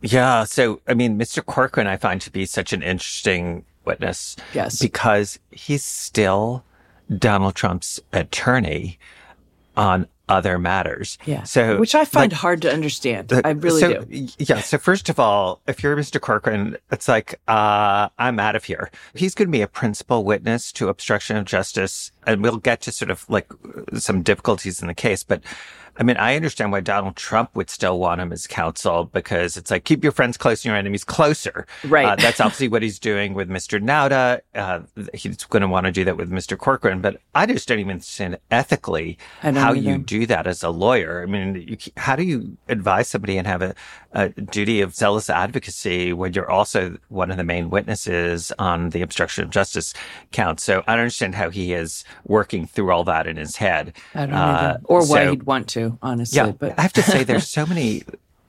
Yeah. 0.00 0.42
So, 0.42 0.80
I 0.88 0.94
mean, 0.94 1.16
Mr. 1.16 1.46
Corcoran, 1.46 1.86
I 1.86 1.96
find 1.96 2.20
to 2.22 2.32
be 2.32 2.44
such 2.44 2.72
an 2.72 2.82
interesting 2.82 3.64
witness. 3.84 4.34
Yes. 4.52 4.80
Because 4.80 5.38
he's 5.52 5.84
still 5.84 6.64
Donald 7.18 7.54
Trump's 7.54 8.00
attorney 8.12 8.98
on 9.76 10.08
other 10.28 10.58
matters. 10.58 11.18
Yeah. 11.26 11.42
So, 11.42 11.78
which 11.78 11.94
I 11.94 12.04
find 12.04 12.32
like, 12.32 12.40
hard 12.40 12.62
to 12.62 12.72
understand. 12.72 13.32
I 13.44 13.50
really 13.50 13.80
so, 13.80 14.04
do. 14.04 14.28
Yeah. 14.38 14.60
So 14.60 14.78
first 14.78 15.08
of 15.08 15.18
all, 15.18 15.60
if 15.66 15.82
you're 15.82 15.96
Mr. 15.96 16.20
Corcoran, 16.20 16.76
it's 16.90 17.08
like, 17.08 17.40
uh, 17.48 18.08
I'm 18.18 18.38
out 18.38 18.56
of 18.56 18.64
here. 18.64 18.90
He's 19.14 19.34
going 19.34 19.48
to 19.48 19.52
be 19.52 19.62
a 19.62 19.68
principal 19.68 20.24
witness 20.24 20.72
to 20.72 20.88
obstruction 20.88 21.36
of 21.36 21.44
justice. 21.44 22.12
And 22.26 22.42
we'll 22.42 22.58
get 22.58 22.80
to 22.82 22.92
sort 22.92 23.10
of 23.10 23.28
like 23.28 23.50
some 23.94 24.22
difficulties 24.22 24.80
in 24.80 24.88
the 24.88 24.94
case, 24.94 25.22
but 25.22 25.42
I 26.02 26.04
mean, 26.04 26.16
I 26.16 26.34
understand 26.34 26.72
why 26.72 26.80
Donald 26.80 27.14
Trump 27.14 27.54
would 27.54 27.70
still 27.70 28.00
want 28.00 28.20
him 28.20 28.32
as 28.32 28.48
counsel 28.48 29.04
because 29.04 29.56
it's 29.56 29.70
like 29.70 29.84
keep 29.84 30.02
your 30.02 30.10
friends 30.10 30.36
close 30.36 30.64
and 30.64 30.70
your 30.70 30.76
enemies 30.76 31.04
closer. 31.04 31.64
Right. 31.84 32.04
Uh, 32.04 32.16
that's 32.16 32.40
obviously 32.40 32.66
what 32.66 32.82
he's 32.82 32.98
doing 32.98 33.34
with 33.34 33.48
Mr. 33.48 33.80
Nauta. 33.80 34.40
Uh, 34.52 34.80
he's 35.14 35.36
going 35.44 35.60
to 35.60 35.68
want 35.68 35.86
to 35.86 35.92
do 35.92 36.02
that 36.02 36.16
with 36.16 36.28
Mr. 36.28 36.58
Corcoran, 36.58 37.02
but 37.02 37.20
I 37.36 37.46
just 37.46 37.68
don't 37.68 37.78
even 37.78 37.92
understand 37.92 38.36
ethically 38.50 39.16
how 39.42 39.74
you 39.74 39.96
do 39.96 40.26
that 40.26 40.48
as 40.48 40.64
a 40.64 40.70
lawyer. 40.70 41.22
I 41.22 41.26
mean, 41.26 41.54
you, 41.68 41.76
how 41.96 42.16
do 42.16 42.24
you 42.24 42.56
advise 42.68 43.06
somebody 43.06 43.38
and 43.38 43.46
have 43.46 43.62
a, 43.62 43.72
a 44.10 44.30
duty 44.30 44.80
of 44.80 44.96
zealous 44.96 45.30
advocacy 45.30 46.12
when 46.12 46.32
you're 46.32 46.50
also 46.50 46.98
one 47.10 47.30
of 47.30 47.36
the 47.36 47.44
main 47.44 47.70
witnesses 47.70 48.50
on 48.58 48.90
the 48.90 49.02
obstruction 49.02 49.44
of 49.44 49.50
justice 49.50 49.94
count? 50.32 50.58
So 50.58 50.82
I 50.88 50.96
don't 50.96 51.02
understand 51.02 51.36
how 51.36 51.50
he 51.50 51.72
is 51.72 52.04
working 52.24 52.66
through 52.66 52.90
all 52.90 53.04
that 53.04 53.28
in 53.28 53.36
his 53.36 53.54
head. 53.54 53.92
I 54.16 54.26
don't 54.26 54.34
uh, 54.34 54.78
Or 54.82 55.06
why 55.06 55.26
so, 55.26 55.30
he'd 55.30 55.44
want 55.44 55.68
to 55.68 55.91
honestly. 56.02 56.36
Yeah, 56.36 56.52
but 56.52 56.78
I 56.78 56.82
have 56.82 56.92
to 56.94 57.02
say, 57.02 57.24
there's 57.24 57.48
so 57.48 57.66
many 57.66 58.04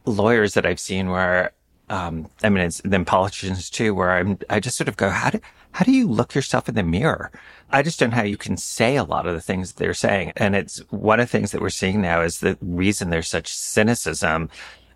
lawyers 0.05 0.53
that 0.53 0.65
I've 0.65 0.79
seen 0.79 1.09
where, 1.09 1.51
um, 1.89 2.29
I 2.43 2.49
mean, 2.49 2.63
it's 2.63 2.81
then 2.83 3.05
politicians 3.05 3.69
too, 3.69 3.93
where 3.93 4.11
I'm, 4.11 4.37
I 4.49 4.59
just 4.59 4.77
sort 4.77 4.87
of 4.87 4.97
go, 4.97 5.09
how 5.09 5.29
do, 5.29 5.39
how 5.71 5.85
do 5.85 5.91
you 5.91 6.07
look 6.07 6.35
yourself 6.35 6.69
in 6.69 6.75
the 6.75 6.83
mirror? 6.83 7.31
I 7.71 7.81
just 7.81 7.99
don't 7.99 8.11
know 8.11 8.17
how 8.17 8.23
you 8.23 8.37
can 8.37 8.57
say 8.57 8.95
a 8.95 9.03
lot 9.03 9.25
of 9.25 9.33
the 9.33 9.41
things 9.41 9.73
they're 9.73 9.95
saying. 9.95 10.33
And 10.37 10.55
it's 10.55 10.77
one 10.91 11.19
of 11.19 11.27
the 11.27 11.31
things 11.31 11.51
that 11.51 11.61
we're 11.61 11.69
seeing 11.69 12.01
now 12.01 12.21
is 12.21 12.39
the 12.39 12.57
reason 12.61 13.09
there's 13.09 13.27
such 13.27 13.51
cynicism 13.53 14.49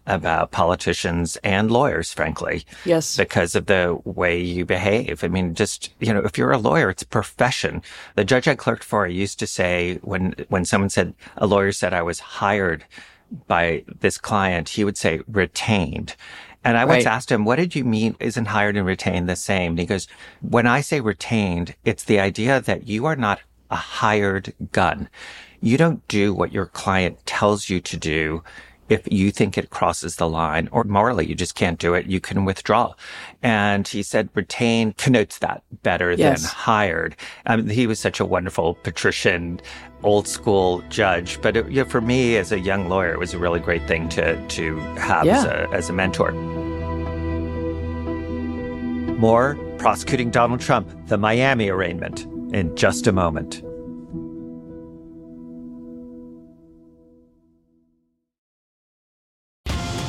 about 0.07 0.51
politicians 0.51 1.37
and 1.43 1.69
lawyers, 1.69 2.11
frankly. 2.11 2.65
Yes. 2.85 3.17
Because 3.17 3.53
of 3.55 3.67
the 3.67 3.99
way 4.05 4.41
you 4.41 4.65
behave. 4.65 5.23
I 5.23 5.27
mean, 5.27 5.53
just, 5.53 5.93
you 5.99 6.13
know, 6.13 6.21
if 6.21 6.37
you're 6.37 6.51
a 6.51 6.57
lawyer, 6.57 6.89
it's 6.89 7.03
a 7.03 7.07
profession. 7.07 7.83
The 8.15 8.23
judge 8.23 8.47
I 8.47 8.55
clerked 8.55 8.83
for 8.83 9.05
used 9.05 9.37
to 9.39 9.47
say 9.47 9.99
when, 10.01 10.33
when 10.47 10.65
someone 10.65 10.89
said, 10.89 11.13
a 11.35 11.45
lawyer 11.45 11.71
said 11.71 11.93
I 11.93 12.01
was 12.01 12.19
hired 12.19 12.85
by 13.47 13.83
this 13.99 14.17
client, 14.17 14.69
he 14.69 14.85
would 14.85 14.97
say 14.97 15.19
retained. 15.27 16.15
And 16.63 16.77
I 16.77 16.85
once 16.85 17.05
asked 17.05 17.31
him, 17.31 17.45
what 17.45 17.57
did 17.57 17.75
you 17.75 17.83
mean 17.83 18.15
isn't 18.19 18.45
hired 18.45 18.75
and 18.75 18.85
retained 18.85 19.29
the 19.29 19.35
same? 19.35 19.73
And 19.73 19.79
he 19.79 19.85
goes, 19.85 20.07
when 20.41 20.67
I 20.67 20.81
say 20.81 20.99
retained, 20.99 21.75
it's 21.85 22.03
the 22.03 22.19
idea 22.19 22.59
that 22.61 22.87
you 22.87 23.05
are 23.05 23.15
not 23.15 23.39
a 23.69 23.75
hired 23.75 24.53
gun. 24.71 25.09
You 25.61 25.77
don't 25.77 26.05
do 26.07 26.33
what 26.33 26.51
your 26.51 26.65
client 26.65 27.25
tells 27.25 27.69
you 27.69 27.79
to 27.81 27.97
do 27.97 28.43
if 28.89 29.07
you 29.11 29.31
think 29.31 29.57
it 29.57 29.69
crosses 29.69 30.15
the 30.15 30.29
line 30.29 30.69
or 30.71 30.83
morally 30.83 31.25
you 31.27 31.35
just 31.35 31.55
can't 31.55 31.79
do 31.79 31.93
it, 31.93 32.05
you 32.05 32.19
can 32.19 32.45
withdraw. 32.45 32.93
And 33.43 33.87
he 33.87 34.03
said 34.03 34.29
retain 34.33 34.93
connotes 34.93 35.39
that 35.39 35.63
better 35.83 36.11
yes. 36.11 36.41
than 36.41 36.49
hired. 36.49 37.15
Um, 37.45 37.67
he 37.67 37.87
was 37.87 37.99
such 37.99 38.19
a 38.19 38.25
wonderful 38.25 38.75
patrician, 38.75 39.59
old 40.03 40.27
school 40.27 40.83
judge. 40.89 41.41
But 41.41 41.57
it, 41.57 41.69
you 41.69 41.83
know, 41.83 41.89
for 41.89 42.01
me 42.01 42.37
as 42.37 42.51
a 42.51 42.59
young 42.59 42.89
lawyer, 42.89 43.11
it 43.13 43.19
was 43.19 43.33
a 43.33 43.39
really 43.39 43.59
great 43.59 43.85
thing 43.87 44.09
to, 44.09 44.47
to 44.47 44.77
have 44.97 45.25
yeah. 45.25 45.39
as, 45.39 45.45
a, 45.45 45.69
as 45.73 45.89
a 45.89 45.93
mentor. 45.93 46.31
More 49.17 49.55
prosecuting 49.79 50.29
Donald 50.29 50.61
Trump, 50.61 50.89
the 51.07 51.17
Miami 51.17 51.69
arraignment, 51.69 52.25
in 52.53 52.75
just 52.75 53.07
a 53.07 53.11
moment. 53.11 53.63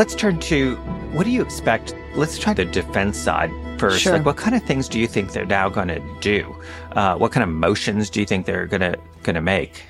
Let's 0.00 0.14
turn 0.14 0.40
to 0.40 0.76
what 1.12 1.24
do 1.24 1.30
you 1.30 1.42
expect? 1.42 1.94
Let's 2.14 2.38
try 2.38 2.54
the 2.54 2.64
defense 2.64 3.18
side 3.18 3.50
first. 3.78 4.00
Sure. 4.00 4.14
Like, 4.14 4.24
what 4.24 4.38
kind 4.38 4.56
of 4.56 4.62
things 4.62 4.88
do 4.88 4.98
you 4.98 5.06
think 5.06 5.32
they're 5.32 5.44
now 5.44 5.68
going 5.68 5.88
to 5.88 6.00
do? 6.22 6.56
Uh, 6.92 7.16
what 7.16 7.32
kind 7.32 7.44
of 7.44 7.50
motions 7.50 8.08
do 8.08 8.18
you 8.18 8.24
think 8.24 8.46
they're 8.46 8.66
going 8.66 8.80
to 8.80 8.98
going 9.24 9.34
to 9.34 9.42
make? 9.42 9.82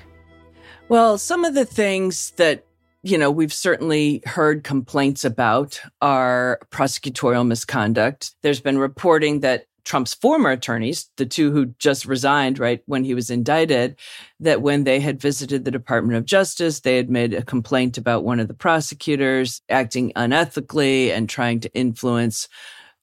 Well, 0.89 1.17
some 1.17 1.45
of 1.45 1.53
the 1.53 1.63
things 1.63 2.31
that 2.31 2.65
you 3.03 3.17
know 3.17 3.31
we've 3.31 3.53
certainly 3.53 4.21
heard 4.25 4.65
complaints 4.65 5.23
about 5.23 5.79
are 6.01 6.59
prosecutorial 6.71 7.47
misconduct. 7.47 8.35
There's 8.41 8.59
been 8.59 8.79
reporting 8.79 9.39
that 9.39 9.67
Trump's 9.83 10.13
former 10.13 10.51
attorneys, 10.51 11.09
the 11.17 11.25
two 11.25 11.51
who 11.51 11.67
just 11.79 12.05
resigned 12.05 12.59
right 12.59 12.81
when 12.85 13.03
he 13.03 13.13
was 13.13 13.29
indicted, 13.29 13.95
that 14.39 14.61
when 14.61 14.83
they 14.83 14.99
had 14.99 15.21
visited 15.21 15.65
the 15.65 15.71
Department 15.71 16.17
of 16.17 16.25
Justice, 16.25 16.79
they 16.79 16.97
had 16.97 17.09
made 17.09 17.33
a 17.33 17.43
complaint 17.43 17.97
about 17.97 18.23
one 18.23 18.39
of 18.39 18.47
the 18.47 18.53
prosecutors 18.53 19.61
acting 19.69 20.11
unethically 20.15 21.09
and 21.09 21.29
trying 21.29 21.59
to 21.61 21.73
influence 21.73 22.47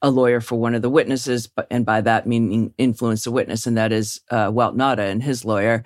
a 0.01 0.11
lawyer 0.11 0.41
for 0.41 0.55
one 0.55 0.77
of 0.77 0.83
the 0.83 0.91
witnesses, 0.91 1.49
and 1.71 1.85
by 1.85 2.01
that 2.01 2.25
meaning 2.25 2.73
influence 2.79 3.25
the 3.25 3.33
witness, 3.33 3.67
and 3.67 3.77
that 3.77 3.91
is 3.91 4.21
uh, 4.31 4.49
Walt 4.53 4.77
Nauta 4.77 5.11
and 5.11 5.23
his 5.23 5.45
lawyer. 5.45 5.83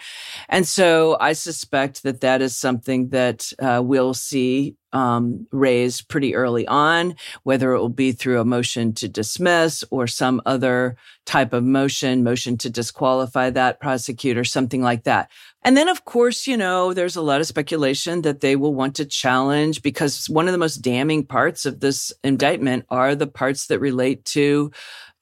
And 0.51 0.69
so 0.69 1.17
I 1.19 1.33
suspect 1.33 2.03
that 2.03 2.21
that 2.21 2.43
is 2.43 2.55
something 2.55 3.09
that 3.09 3.51
uh, 3.59 3.81
we'll 3.83 4.13
see 4.13 4.77
um, 4.93 5.47
raised 5.51 6.09
pretty 6.09 6.35
early 6.35 6.67
on, 6.67 7.15
whether 7.43 7.73
it 7.73 7.81
will 7.81 7.89
be 7.89 8.13
through 8.13 8.41
a 8.41 8.45
motion 8.45 8.93
to 8.95 9.09
dismiss 9.09 9.85
or 9.91 10.07
some 10.07 10.41
other 10.47 10.97
type 11.25 11.53
of 11.53 11.65
motion, 11.65 12.25
motion 12.25 12.59
to 12.59 12.71
disqualify 12.71 13.51
that 13.51 13.81
prosecutor, 13.81 14.45
something 14.45 14.83
like 14.83 15.05
that. 15.05 15.31
And 15.65 15.77
then, 15.77 15.89
of 15.89 16.05
course, 16.05 16.47
you 16.47 16.57
know, 16.57 16.93
there's 16.93 17.17
a 17.17 17.23
lot 17.23 17.41
of 17.41 17.47
speculation 17.47 18.23
that 18.23 18.41
they 18.41 18.57
will 18.57 18.75
want 18.75 18.97
to 18.97 19.05
challenge 19.05 19.83
because 19.83 20.29
one 20.29 20.49
of 20.49 20.53
the 20.53 20.59
most 20.59 20.79
damning 20.79 21.25
parts 21.25 21.65
of 21.65 21.81
this 21.81 22.13
indictment 22.25 22.85
are 22.89 23.15
the 23.15 23.29
parts 23.29 23.67
that 23.69 23.79
relate 23.79 24.25
to 24.27 24.73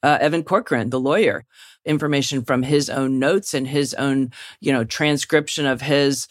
uh, 0.03 0.17
Evan 0.19 0.43
Corcoran, 0.43 0.89
the 0.89 0.99
lawyer. 0.99 1.45
Information 1.83 2.43
from 2.43 2.61
his 2.61 2.91
own 2.91 3.17
notes 3.17 3.55
and 3.55 3.67
his 3.67 3.95
own, 3.95 4.31
you 4.59 4.71
know, 4.71 4.83
transcription 4.83 5.65
of 5.65 5.81
his 5.81 6.27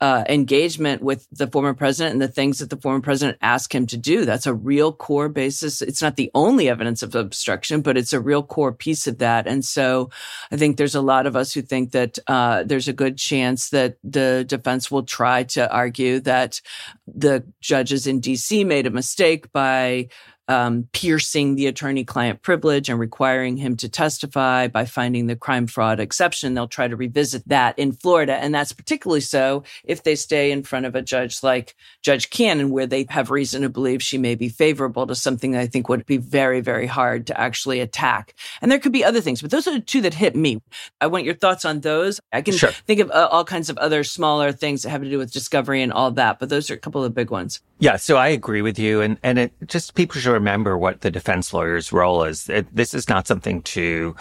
uh, 0.00 0.24
engagement 0.28 1.02
with 1.02 1.26
the 1.30 1.46
former 1.46 1.74
president 1.74 2.14
and 2.14 2.22
the 2.22 2.28
things 2.28 2.58
that 2.58 2.70
the 2.70 2.76
former 2.76 3.00
president 3.00 3.36
asked 3.42 3.72
him 3.72 3.86
to 3.86 3.98
do. 3.98 4.24
That's 4.24 4.46
a 4.46 4.54
real 4.54 4.92
core 4.92 5.28
basis. 5.28 5.82
It's 5.82 6.00
not 6.00 6.16
the 6.16 6.30
only 6.34 6.70
evidence 6.70 7.02
of 7.02 7.14
obstruction, 7.14 7.82
but 7.82 7.98
it's 7.98 8.14
a 8.14 8.20
real 8.20 8.42
core 8.42 8.72
piece 8.72 9.06
of 9.06 9.18
that. 9.18 9.46
And 9.46 9.62
so 9.64 10.10
I 10.50 10.56
think 10.56 10.76
there's 10.76 10.94
a 10.94 11.02
lot 11.02 11.26
of 11.26 11.36
us 11.36 11.52
who 11.52 11.60
think 11.60 11.92
that 11.92 12.18
uh, 12.26 12.62
there's 12.62 12.88
a 12.88 12.94
good 12.94 13.18
chance 13.18 13.70
that 13.70 13.96
the 14.02 14.44
defense 14.48 14.90
will 14.90 15.02
try 15.02 15.42
to 15.44 15.70
argue 15.70 16.20
that 16.20 16.60
the 17.06 17.44
judges 17.60 18.06
in 18.06 18.20
DC 18.20 18.64
made 18.64 18.86
a 18.86 18.90
mistake 18.90 19.52
by 19.52 20.08
um, 20.50 20.88
piercing 20.92 21.54
the 21.54 21.68
attorney 21.68 22.02
client 22.04 22.42
privilege 22.42 22.88
and 22.88 22.98
requiring 22.98 23.56
him 23.56 23.76
to 23.76 23.88
testify 23.88 24.66
by 24.66 24.84
finding 24.84 25.28
the 25.28 25.36
crime 25.36 25.68
fraud 25.68 26.00
exception. 26.00 26.54
They'll 26.54 26.66
try 26.66 26.88
to 26.88 26.96
revisit 26.96 27.48
that 27.48 27.78
in 27.78 27.92
Florida. 27.92 28.34
And 28.34 28.52
that's 28.52 28.72
particularly 28.72 29.20
so 29.20 29.62
if 29.84 30.02
they 30.02 30.16
stay 30.16 30.50
in 30.50 30.64
front 30.64 30.86
of 30.86 30.96
a 30.96 31.02
judge 31.02 31.44
like 31.44 31.76
Judge 32.02 32.30
Cannon, 32.30 32.70
where 32.70 32.88
they 32.88 33.06
have 33.10 33.30
reason 33.30 33.62
to 33.62 33.68
believe 33.68 34.02
she 34.02 34.18
may 34.18 34.34
be 34.34 34.48
favorable 34.48 35.06
to 35.06 35.14
something 35.14 35.52
that 35.52 35.60
I 35.60 35.68
think 35.68 35.88
would 35.88 36.04
be 36.04 36.16
very, 36.16 36.60
very 36.60 36.88
hard 36.88 37.28
to 37.28 37.40
actually 37.40 37.78
attack. 37.78 38.34
And 38.60 38.72
there 38.72 38.80
could 38.80 38.92
be 38.92 39.04
other 39.04 39.20
things, 39.20 39.40
but 39.40 39.52
those 39.52 39.68
are 39.68 39.72
the 39.72 39.80
two 39.80 40.00
that 40.00 40.14
hit 40.14 40.34
me. 40.34 40.60
I 41.00 41.06
want 41.06 41.24
your 41.24 41.34
thoughts 41.34 41.64
on 41.64 41.80
those. 41.80 42.18
I 42.32 42.42
can 42.42 42.56
sure. 42.56 42.72
think 42.72 42.98
of 42.98 43.10
uh, 43.12 43.28
all 43.30 43.44
kinds 43.44 43.70
of 43.70 43.78
other 43.78 44.02
smaller 44.02 44.50
things 44.50 44.82
that 44.82 44.90
have 44.90 45.02
to 45.02 45.10
do 45.10 45.18
with 45.18 45.32
discovery 45.32 45.80
and 45.80 45.92
all 45.92 46.10
that, 46.12 46.40
but 46.40 46.48
those 46.48 46.72
are 46.72 46.74
a 46.74 46.78
couple 46.78 47.04
of 47.04 47.14
big 47.14 47.30
ones. 47.30 47.60
Yeah, 47.78 47.96
so 47.96 48.18
I 48.18 48.28
agree 48.28 48.60
with 48.60 48.78
you, 48.78 49.00
and 49.00 49.16
and 49.22 49.38
it 49.38 49.52
just 49.66 49.94
people 49.94 50.20
should 50.20 50.34
remember 50.40 50.76
what 50.76 51.02
the 51.02 51.10
defense 51.10 51.52
lawyer's 51.54 51.92
role 51.92 52.24
is. 52.24 52.48
It, 52.48 52.74
this 52.74 52.94
is 52.94 53.08
not 53.08 53.26
something 53.26 53.62
to 53.62 54.16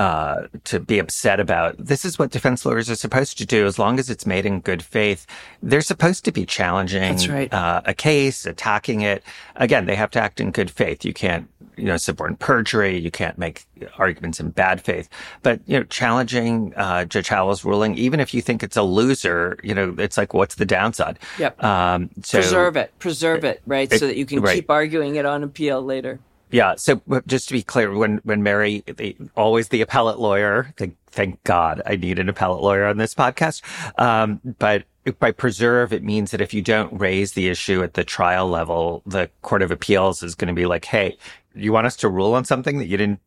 uh, 0.00 0.46
to 0.64 0.80
be 0.80 0.98
upset 0.98 1.38
about. 1.38 1.76
This 1.76 2.06
is 2.06 2.18
what 2.18 2.30
defense 2.30 2.64
lawyers 2.64 2.88
are 2.88 2.94
supposed 2.94 3.36
to 3.36 3.44
do. 3.44 3.66
As 3.66 3.78
long 3.78 3.98
as 3.98 4.08
it's 4.08 4.24
made 4.24 4.46
in 4.46 4.60
good 4.60 4.82
faith, 4.82 5.26
they're 5.62 5.82
supposed 5.82 6.24
to 6.24 6.32
be 6.32 6.46
challenging 6.46 7.18
right. 7.28 7.52
uh, 7.52 7.82
a 7.84 7.92
case, 7.92 8.46
attacking 8.46 9.02
it. 9.02 9.22
Again, 9.56 9.84
they 9.84 9.94
have 9.96 10.10
to 10.12 10.18
act 10.18 10.40
in 10.40 10.52
good 10.52 10.70
faith. 10.70 11.04
You 11.04 11.12
can't 11.12 11.48
you 11.76 11.84
know, 11.84 11.98
suborn 11.98 12.36
perjury. 12.36 12.96
You 12.96 13.10
can't 13.10 13.36
make 13.36 13.66
arguments 13.98 14.40
in 14.40 14.50
bad 14.50 14.80
faith. 14.80 15.08
But, 15.42 15.60
you 15.66 15.78
know, 15.78 15.84
challenging 15.84 16.72
uh, 16.76 17.04
Judge 17.04 17.28
Howell's 17.28 17.62
ruling, 17.62 17.96
even 17.98 18.20
if 18.20 18.32
you 18.32 18.40
think 18.40 18.62
it's 18.62 18.78
a 18.78 18.82
loser, 18.82 19.58
you 19.62 19.74
know, 19.74 19.94
it's 19.98 20.16
like, 20.16 20.32
what's 20.32 20.54
the 20.54 20.66
downside? 20.66 21.18
Yep. 21.38 21.62
Um, 21.62 22.08
so, 22.22 22.38
preserve 22.38 22.76
it. 22.76 22.98
Preserve 22.98 23.44
it, 23.44 23.60
right? 23.66 23.90
So 23.92 24.06
that 24.06 24.16
you 24.16 24.24
can 24.24 24.40
right. 24.40 24.54
keep 24.54 24.70
arguing 24.70 25.16
it 25.16 25.26
on 25.26 25.42
appeal 25.42 25.82
later. 25.82 26.20
Yeah. 26.50 26.74
So 26.76 27.00
just 27.26 27.48
to 27.48 27.54
be 27.54 27.62
clear, 27.62 27.94
when, 27.94 28.18
when 28.18 28.42
Mary, 28.42 28.82
the, 28.86 29.16
always 29.36 29.68
the 29.68 29.80
appellate 29.82 30.18
lawyer, 30.18 30.74
thank, 30.76 30.96
thank 31.06 31.42
God 31.44 31.82
I 31.86 31.96
need 31.96 32.18
an 32.18 32.28
appellate 32.28 32.62
lawyer 32.62 32.86
on 32.86 32.96
this 32.96 33.14
podcast. 33.14 33.62
Um, 33.98 34.40
but 34.58 34.84
by 35.18 35.30
preserve, 35.30 35.92
it 35.92 36.02
means 36.02 36.30
that 36.32 36.40
if 36.40 36.52
you 36.52 36.62
don't 36.62 36.98
raise 36.98 37.32
the 37.32 37.48
issue 37.48 37.82
at 37.82 37.94
the 37.94 38.04
trial 38.04 38.48
level, 38.48 39.02
the 39.06 39.30
court 39.42 39.62
of 39.62 39.70
appeals 39.70 40.22
is 40.22 40.34
going 40.34 40.48
to 40.48 40.54
be 40.54 40.66
like, 40.66 40.84
Hey, 40.84 41.16
you 41.54 41.72
want 41.72 41.86
us 41.86 41.96
to 41.96 42.08
rule 42.08 42.34
on 42.34 42.44
something 42.44 42.78
that 42.78 42.86
you 42.86 42.96
didn't 42.96 43.20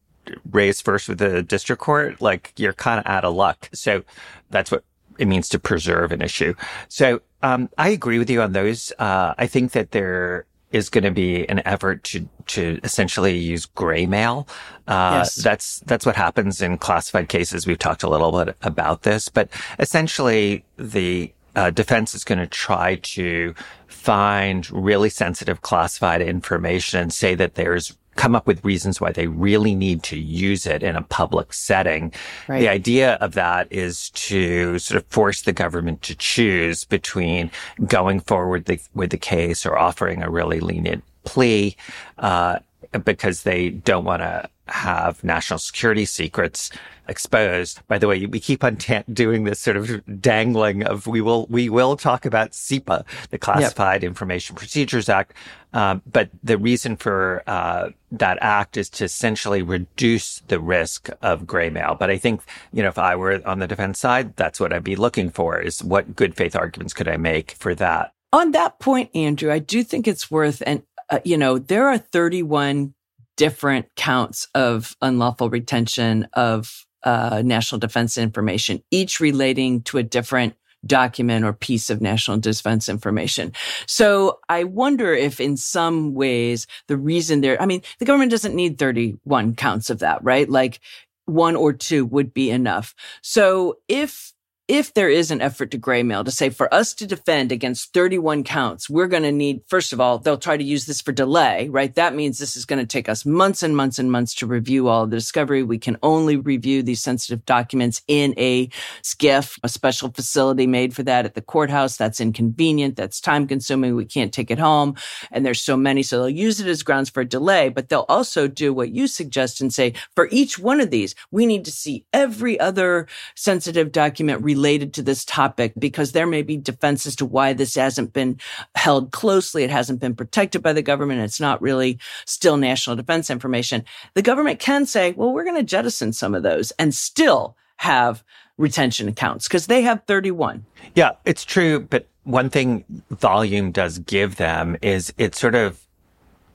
raise 0.51 0.81
first 0.81 1.09
with 1.09 1.19
the 1.19 1.43
district 1.43 1.81
court? 1.81 2.21
Like 2.21 2.53
you're 2.57 2.73
kind 2.73 2.99
of 2.99 3.05
out 3.05 3.25
of 3.25 3.35
luck. 3.35 3.69
So 3.73 4.03
that's 4.49 4.71
what 4.71 4.83
it 5.17 5.27
means 5.27 5.47
to 5.49 5.59
preserve 5.59 6.11
an 6.11 6.21
issue. 6.21 6.55
So, 6.89 7.21
um, 7.41 7.69
I 7.77 7.89
agree 7.89 8.19
with 8.19 8.29
you 8.29 8.41
on 8.41 8.53
those. 8.53 8.93
Uh, 8.97 9.33
I 9.37 9.47
think 9.47 9.73
that 9.73 9.91
there 9.91 10.45
is 10.73 10.89
going 10.89 11.03
to 11.03 11.11
be 11.11 11.47
an 11.47 11.61
effort 11.65 12.03
to 12.03 12.27
to 12.47 12.79
essentially 12.83 13.37
use 13.37 13.65
gray 13.65 14.05
mail. 14.05 14.47
Uh, 14.87 15.21
yes. 15.21 15.35
That's 15.35 15.79
that's 15.81 16.05
what 16.05 16.17
happens 16.17 16.61
in 16.61 16.77
classified 16.77 17.29
cases. 17.29 17.65
We've 17.65 17.79
talked 17.79 18.03
a 18.03 18.09
little 18.09 18.31
bit 18.31 18.57
about 18.63 19.03
this, 19.03 19.29
but 19.29 19.49
essentially 19.79 20.65
the 20.77 21.31
uh, 21.55 21.69
defense 21.69 22.15
is 22.15 22.23
going 22.23 22.39
to 22.39 22.47
try 22.47 22.95
to 22.95 23.53
find 23.87 24.69
really 24.71 25.09
sensitive 25.09 25.61
classified 25.61 26.21
information 26.21 26.99
and 26.99 27.13
say 27.13 27.35
that 27.35 27.53
there's 27.55 27.95
come 28.15 28.35
up 28.35 28.47
with 28.47 28.63
reasons 28.63 29.01
why 29.01 29.11
they 29.11 29.27
really 29.27 29.75
need 29.75 30.03
to 30.03 30.17
use 30.17 30.65
it 30.65 30.83
in 30.83 30.95
a 30.95 31.01
public 31.01 31.53
setting. 31.53 32.13
Right. 32.47 32.59
The 32.59 32.69
idea 32.69 33.13
of 33.15 33.33
that 33.33 33.67
is 33.71 34.09
to 34.11 34.79
sort 34.79 35.01
of 35.01 35.07
force 35.09 35.41
the 35.41 35.53
government 35.53 36.01
to 36.03 36.15
choose 36.15 36.85
between 36.85 37.51
going 37.87 38.19
forward 38.19 38.65
the, 38.65 38.79
with 38.93 39.09
the 39.09 39.17
case 39.17 39.65
or 39.65 39.77
offering 39.77 40.21
a 40.21 40.29
really 40.29 40.59
lenient 40.59 41.03
plea, 41.23 41.75
uh, 42.17 42.59
because 43.03 43.43
they 43.43 43.69
don't 43.69 44.05
want 44.05 44.21
to 44.21 44.49
have 44.67 45.23
national 45.23 45.59
security 45.59 46.05
secrets 46.05 46.71
exposed. 47.07 47.85
By 47.87 47.97
the 47.97 48.07
way, 48.07 48.25
we 48.25 48.39
keep 48.39 48.63
on 48.63 48.77
ta- 48.77 49.03
doing 49.11 49.43
this 49.43 49.59
sort 49.59 49.75
of 49.75 50.21
dangling 50.21 50.83
of 50.83 51.05
we 51.05 51.21
will 51.21 51.47
we 51.47 51.69
will 51.69 51.97
talk 51.97 52.25
about 52.25 52.51
CIPA, 52.51 53.03
the 53.29 53.37
Classified 53.37 54.03
yep. 54.03 54.09
Information 54.09 54.55
Procedures 54.55 55.09
Act, 55.09 55.33
um, 55.73 56.01
but 56.09 56.29
the 56.43 56.57
reason 56.57 56.95
for 56.95 57.43
uh, 57.45 57.89
that 58.11 58.37
act 58.41 58.77
is 58.77 58.89
to 58.91 59.03
essentially 59.03 59.61
reduce 59.61 60.39
the 60.47 60.59
risk 60.59 61.09
of 61.21 61.45
gray 61.45 61.69
mail. 61.69 61.95
But 61.99 62.09
I 62.09 62.17
think 62.17 62.41
you 62.71 62.83
know 62.83 62.89
if 62.89 62.97
I 62.97 63.15
were 63.15 63.41
on 63.45 63.59
the 63.59 63.67
defense 63.67 63.99
side, 63.99 64.35
that's 64.37 64.59
what 64.59 64.71
I'd 64.71 64.83
be 64.83 64.95
looking 64.95 65.29
for: 65.29 65.59
is 65.59 65.83
what 65.83 66.15
good 66.15 66.35
faith 66.35 66.55
arguments 66.55 66.93
could 66.93 67.07
I 67.07 67.17
make 67.17 67.51
for 67.51 67.75
that. 67.75 68.13
On 68.31 68.51
that 68.51 68.79
point, 68.79 69.11
Andrew, 69.13 69.51
I 69.51 69.59
do 69.59 69.83
think 69.83 70.07
it's 70.07 70.31
worth 70.31 70.63
and 70.65 70.83
uh, 71.09 71.19
you 71.25 71.37
know 71.37 71.59
there 71.59 71.87
are 71.89 71.97
31 71.97 72.93
different 73.37 73.87
counts 73.95 74.47
of 74.53 74.95
unlawful 75.01 75.49
retention 75.49 76.27
of 76.33 76.85
uh, 77.03 77.41
national 77.43 77.79
defense 77.79 78.17
information, 78.17 78.81
each 78.91 79.19
relating 79.19 79.81
to 79.83 79.97
a 79.97 80.03
different 80.03 80.55
document 80.85 81.45
or 81.45 81.53
piece 81.53 81.89
of 81.89 82.01
national 82.01 82.37
defense 82.37 82.89
information. 82.89 83.53
So 83.87 84.39
I 84.49 84.65
wonder 84.65 85.13
if 85.13 85.39
in 85.39 85.57
some 85.57 86.13
ways 86.13 86.67
the 86.87 86.97
reason 86.97 87.41
there, 87.41 87.61
I 87.61 87.65
mean, 87.65 87.81
the 87.99 88.05
government 88.05 88.31
doesn't 88.31 88.55
need 88.55 88.77
31 88.77 89.55
counts 89.55 89.89
of 89.89 89.99
that, 89.99 90.23
right? 90.23 90.49
Like 90.49 90.79
one 91.25 91.55
or 91.55 91.71
two 91.71 92.05
would 92.05 92.33
be 92.33 92.49
enough. 92.49 92.93
So 93.21 93.75
if 93.87 94.33
if 94.69 94.93
there 94.93 95.09
is 95.09 95.29
an 95.29 95.41
effort 95.41 95.71
to 95.71 95.77
graymail 95.77 96.23
to 96.23 96.31
say 96.31 96.49
for 96.49 96.73
us 96.73 96.93
to 96.93 97.05
defend 97.05 97.51
against 97.51 97.91
31 97.93 98.45
counts, 98.45 98.89
we're 98.89 99.07
going 99.07 99.23
to 99.23 99.31
need, 99.31 99.61
first 99.67 99.91
of 99.91 99.99
all, 99.99 100.19
they'll 100.19 100.37
try 100.37 100.55
to 100.55 100.63
use 100.63 100.85
this 100.85 101.01
for 101.01 101.11
delay, 101.11 101.67
right? 101.67 101.93
That 101.95 102.15
means 102.15 102.39
this 102.39 102.55
is 102.55 102.63
going 102.63 102.79
to 102.79 102.85
take 102.85 103.09
us 103.09 103.25
months 103.25 103.61
and 103.61 103.75
months 103.75 103.99
and 103.99 104.09
months 104.09 104.33
to 104.35 104.47
review 104.47 104.87
all 104.87 105.05
the 105.05 105.17
discovery. 105.17 105.63
We 105.63 105.79
can 105.79 105.97
only 106.01 106.37
review 106.37 106.81
these 106.81 107.01
sensitive 107.01 107.43
documents 107.45 108.01
in 108.07 108.33
a 108.37 108.67
SCIF, 109.01 109.59
a 109.63 109.69
special 109.69 110.09
facility 110.09 110.65
made 110.65 110.95
for 110.95 111.03
that 111.03 111.25
at 111.25 111.33
the 111.33 111.41
courthouse. 111.41 111.97
That's 111.97 112.21
inconvenient. 112.21 112.95
That's 112.95 113.19
time 113.19 113.47
consuming. 113.47 113.97
We 113.97 114.05
can't 114.05 114.33
take 114.33 114.49
it 114.49 114.59
home. 114.59 114.95
And 115.29 115.45
there's 115.45 115.61
so 115.61 115.75
many. 115.75 116.03
So 116.03 116.19
they'll 116.19 116.29
use 116.29 116.61
it 116.61 116.67
as 116.67 116.83
grounds 116.83 117.09
for 117.09 117.25
delay, 117.25 117.67
but 117.67 117.89
they'll 117.89 118.05
also 118.07 118.47
do 118.47 118.73
what 118.73 118.91
you 118.91 119.07
suggest 119.07 119.59
and 119.59 119.73
say, 119.73 119.93
for 120.15 120.29
each 120.31 120.57
one 120.57 120.79
of 120.79 120.89
these, 120.89 121.15
we 121.31 121.45
need 121.45 121.65
to 121.65 121.71
see 121.71 122.05
every 122.13 122.57
other 122.61 123.07
sensitive 123.35 123.91
document 123.91 124.41
related 124.53 124.93
to 124.93 125.01
this 125.01 125.25
topic 125.25 125.73
because 125.77 126.11
there 126.11 126.27
may 126.27 126.43
be 126.43 126.57
defense 126.57 127.05
as 127.05 127.15
to 127.15 127.25
why 127.25 127.53
this 127.53 127.75
hasn't 127.75 128.13
been 128.13 128.39
held 128.75 129.11
closely. 129.11 129.63
It 129.63 129.69
hasn't 129.69 129.99
been 129.99 130.15
protected 130.15 130.61
by 130.61 130.73
the 130.73 130.81
government. 130.81 131.21
It's 131.21 131.39
not 131.39 131.61
really 131.61 131.99
still 132.25 132.57
national 132.57 132.95
defense 132.95 133.29
information. 133.29 133.83
The 134.13 134.21
government 134.21 134.59
can 134.59 134.85
say, 134.85 135.13
well, 135.13 135.33
we're 135.33 135.43
going 135.43 135.57
to 135.57 135.63
jettison 135.63 136.13
some 136.13 136.35
of 136.35 136.43
those 136.43 136.71
and 136.71 136.93
still 136.93 137.57
have 137.77 138.23
retention 138.57 139.07
accounts 139.07 139.47
because 139.47 139.67
they 139.67 139.81
have 139.81 140.03
31. 140.05 140.65
Yeah, 140.93 141.11
it's 141.25 141.43
true. 141.43 141.79
But 141.79 142.07
one 142.23 142.49
thing 142.49 142.85
volume 143.09 143.71
does 143.71 143.97
give 143.99 144.35
them 144.35 144.77
is 144.81 145.13
it 145.17 145.33
sort 145.35 145.55
of 145.55 145.79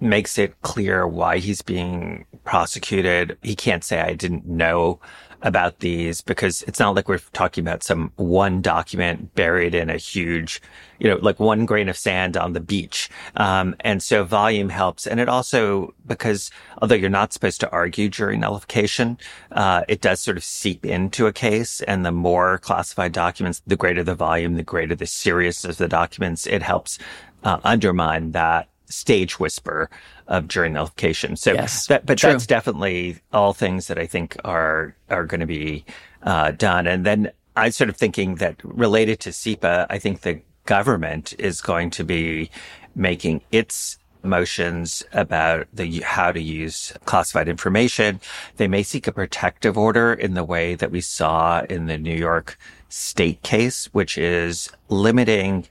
makes 0.01 0.39
it 0.39 0.61
clear 0.63 1.07
why 1.07 1.39
he's 1.39 1.61
being 1.61 2.25
prosecuted. 2.45 3.37
He 3.43 3.57
can't 3.57 3.83
say, 3.83 4.01
I 4.01 4.15
didn't 4.15 4.47
know 4.47 5.01
about 5.43 5.79
these 5.79 6.21
because 6.21 6.63
it's 6.63 6.81
not 6.81 6.95
like 6.95 7.09
we're 7.09 7.19
talking 7.33 7.63
about 7.63 7.83
some 7.83 8.13
one 8.17 8.61
document 8.61 9.35
buried 9.35 9.75
in 9.75 9.89
a 9.89 9.97
huge, 9.97 10.61
you 10.99 11.09
know, 11.09 11.17
like 11.17 11.39
one 11.39 11.65
grain 11.65 11.89
of 11.89 11.97
sand 11.97 12.37
on 12.37 12.53
the 12.53 12.61
beach. 12.61 13.09
Um, 13.37 13.77
and 13.81 14.03
so 14.03 14.25
volume 14.25 14.69
helps. 14.69 15.07
And 15.07 15.21
it 15.21 15.29
also, 15.29 15.95
because 16.07 16.51
although 16.83 16.97
you're 16.97 17.09
not 17.09 17.33
supposed 17.33 17.61
to 17.61 17.71
argue 17.71 18.09
jury 18.09 18.37
nullification, 18.37 19.19
uh, 19.53 19.85
it 19.89 20.01
does 20.01 20.21
sort 20.21 20.37
of 20.37 20.45
seep 20.45 20.85
into 20.85 21.27
a 21.27 21.33
case. 21.33 21.81
And 21.83 22.05
the 22.05 22.13
more 22.13 22.59
classified 22.59 23.13
documents, 23.13 23.63
the 23.67 23.77
greater 23.77 24.03
the 24.03 24.17
volume, 24.17 24.57
the 24.57 24.63
greater 24.65 24.97
the 24.97 25.07
seriousness 25.07 25.75
of 25.75 25.79
the 25.79 25.89
documents. 25.89 26.47
It 26.47 26.63
helps 26.63 26.99
uh, 27.45 27.61
undermine 27.63 28.33
that 28.33 28.69
stage 28.89 29.39
whisper 29.39 29.91
of 30.27 30.49
jury 30.49 30.69
nullification. 30.69 31.37
So, 31.37 31.53
yes, 31.53 31.87
that, 31.87 32.07
but 32.07 32.19
true. 32.19 32.33
that's 32.33 32.47
definitely 32.47 33.19
all 33.33 33.53
things 33.53 33.87
that 33.89 33.99
I 33.99 34.07
think 34.07 34.37
are 34.45 34.95
are 35.11 35.25
going 35.25 35.41
to 35.41 35.47
be 35.47 35.85
uh, 36.23 36.53
done. 36.53 36.87
And 36.87 37.05
then 37.05 37.31
I'm 37.57 37.73
sort 37.73 37.91
of 37.91 37.97
thinking 37.97 38.37
that 38.37 38.57
related 38.63 39.21
to 39.21 39.31
CIPA, 39.31 39.87
I 39.91 39.99
think 39.99 40.21
the 40.21 40.41
government 40.67 41.35
is 41.39 41.61
going 41.61 41.91
to 41.91 42.05
be 42.05 42.51
making 42.95 43.43
its 43.51 43.99
motions 44.23 45.03
about 45.13 45.67
the 45.73 46.01
how 46.01 46.33
to 46.33 46.41
use 46.41 46.93
classified 47.05 47.49
information. 47.49 48.21
They 48.57 48.69
may 48.69 48.83
seek 48.83 49.07
a 49.07 49.13
protective 49.13 49.79
order 49.79 50.13
in 50.13 50.35
the 50.35 50.45
way 50.45 50.75
that 50.75 50.91
we 50.91 51.01
saw 51.01 51.63
in 51.71 51.87
the 51.87 51.99
New 51.99 52.15
York 52.15 52.59
state 52.89 53.43
case, 53.43 53.87
which 53.87 54.19
is 54.19 54.71
limiting 54.89 55.67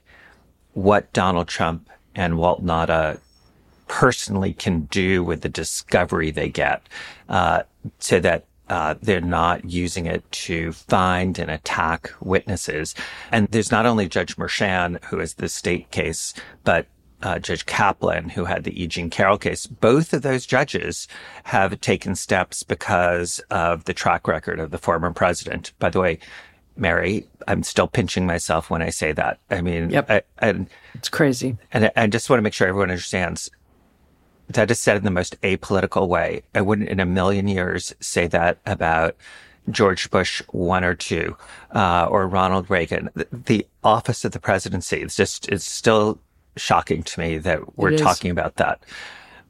what 0.72 1.12
Donald 1.12 1.48
Trump 1.48 1.88
and 2.18 2.36
Walt 2.36 2.64
Nauta 2.64 3.20
personally 3.86 4.52
can 4.52 4.80
do 4.90 5.24
with 5.24 5.40
the 5.40 5.48
discovery 5.48 6.30
they 6.30 6.48
get, 6.50 6.82
uh, 7.28 7.62
so 8.00 8.20
that 8.20 8.44
uh, 8.68 8.94
they're 9.00 9.20
not 9.20 9.64
using 9.64 10.04
it 10.04 10.30
to 10.30 10.72
find 10.72 11.38
and 11.38 11.50
attack 11.50 12.12
witnesses. 12.20 12.94
And 13.32 13.48
there's 13.48 13.70
not 13.70 13.86
only 13.86 14.08
Judge 14.08 14.36
Merchan, 14.36 15.02
who 15.04 15.20
is 15.20 15.34
the 15.34 15.48
state 15.48 15.90
case, 15.90 16.34
but 16.64 16.86
uh, 17.22 17.38
Judge 17.38 17.66
Kaplan, 17.66 18.28
who 18.28 18.44
had 18.44 18.64
the 18.64 18.82
E. 18.82 18.86
Jean 18.86 19.10
Carroll 19.10 19.38
case. 19.38 19.66
Both 19.66 20.12
of 20.12 20.22
those 20.22 20.46
judges 20.46 21.08
have 21.44 21.80
taken 21.80 22.14
steps 22.14 22.62
because 22.62 23.40
of 23.50 23.84
the 23.84 23.94
track 23.94 24.28
record 24.28 24.60
of 24.60 24.70
the 24.70 24.78
former 24.78 25.12
president. 25.12 25.72
By 25.78 25.90
the 25.90 26.00
way, 26.00 26.18
Mary, 26.78 27.26
I'm 27.46 27.62
still 27.62 27.88
pinching 27.88 28.26
myself 28.26 28.70
when 28.70 28.82
I 28.82 28.90
say 28.90 29.12
that. 29.12 29.38
I 29.50 29.60
mean, 29.60 29.90
yep. 29.90 30.10
I, 30.40 30.66
it's 30.94 31.08
crazy. 31.08 31.56
And 31.72 31.86
I, 31.86 31.92
I 31.96 32.06
just 32.06 32.30
want 32.30 32.38
to 32.38 32.42
make 32.42 32.54
sure 32.54 32.68
everyone 32.68 32.90
understands 32.90 33.50
that 34.48 34.70
is 34.70 34.80
said 34.80 34.96
in 34.96 35.04
the 35.04 35.10
most 35.10 35.40
apolitical 35.42 36.08
way. 36.08 36.42
I 36.54 36.60
wouldn't 36.60 36.88
in 36.88 37.00
a 37.00 37.06
million 37.06 37.48
years 37.48 37.94
say 38.00 38.26
that 38.28 38.58
about 38.66 39.16
George 39.70 40.10
Bush 40.10 40.42
one 40.48 40.84
or 40.84 40.94
two, 40.94 41.36
uh, 41.74 42.06
or 42.10 42.26
Ronald 42.26 42.70
Reagan. 42.70 43.10
The, 43.14 43.28
the, 43.30 43.66
office 43.84 44.24
of 44.24 44.32
the 44.32 44.40
presidency, 44.40 45.00
is 45.00 45.16
just, 45.16 45.48
it's 45.48 45.64
still 45.64 46.18
shocking 46.56 47.02
to 47.02 47.20
me 47.20 47.38
that 47.38 47.78
we're 47.78 47.96
talking 47.96 48.30
about 48.30 48.56
that. 48.56 48.82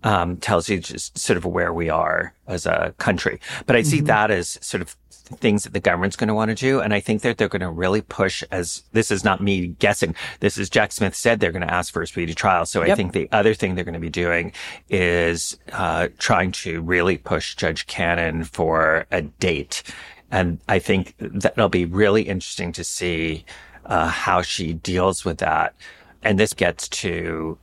Um, 0.04 0.36
tells 0.36 0.68
you 0.68 0.78
just 0.78 1.18
sort 1.18 1.36
of 1.36 1.44
where 1.44 1.72
we 1.72 1.90
are 1.90 2.32
as 2.46 2.66
a 2.66 2.94
country. 2.98 3.40
But 3.66 3.74
I 3.74 3.82
see 3.82 3.96
mm-hmm. 3.96 4.06
that 4.06 4.30
as 4.30 4.58
sort 4.60 4.80
of 4.80 4.96
things 5.36 5.64
that 5.64 5.72
the 5.72 5.80
government's 5.80 6.16
going 6.16 6.28
to 6.28 6.34
want 6.34 6.50
to 6.50 6.54
do. 6.54 6.80
And 6.80 6.92
I 6.94 7.00
think 7.00 7.22
that 7.22 7.38
they're 7.38 7.48
going 7.48 7.60
to 7.60 7.70
really 7.70 8.02
push 8.02 8.42
as 8.50 8.82
this 8.92 9.10
is 9.10 9.24
not 9.24 9.42
me 9.42 9.68
guessing. 9.68 10.14
This 10.40 10.58
is 10.58 10.70
Jack 10.70 10.92
Smith 10.92 11.14
said 11.14 11.40
they're 11.40 11.52
going 11.52 11.66
to 11.66 11.72
ask 11.72 11.92
for 11.92 12.02
a 12.02 12.06
speedy 12.06 12.34
trial. 12.34 12.66
So 12.66 12.82
yep. 12.82 12.90
I 12.90 12.94
think 12.94 13.12
the 13.12 13.28
other 13.32 13.54
thing 13.54 13.74
they're 13.74 13.84
going 13.84 13.94
to 13.94 14.00
be 14.00 14.10
doing 14.10 14.52
is, 14.88 15.58
uh, 15.72 16.08
trying 16.18 16.52
to 16.52 16.80
really 16.80 17.18
push 17.18 17.54
Judge 17.54 17.86
Cannon 17.86 18.44
for 18.44 19.06
a 19.10 19.22
date. 19.22 19.82
And 20.30 20.60
I 20.68 20.78
think 20.78 21.14
that'll 21.18 21.68
be 21.68 21.84
really 21.84 22.22
interesting 22.22 22.72
to 22.72 22.84
see, 22.84 23.44
uh, 23.86 24.08
how 24.08 24.42
she 24.42 24.74
deals 24.74 25.24
with 25.24 25.38
that. 25.38 25.74
And 26.22 26.38
this 26.38 26.52
gets 26.52 26.88
to 26.88 27.58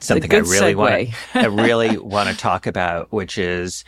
something 0.00 0.32
I 0.32 0.38
really 0.38 0.74
want 0.74 1.08
I 1.34 1.46
really 1.46 1.98
want 2.14 2.28
to 2.28 2.36
talk 2.36 2.66
about, 2.66 3.12
which 3.12 3.38
is 3.38 3.84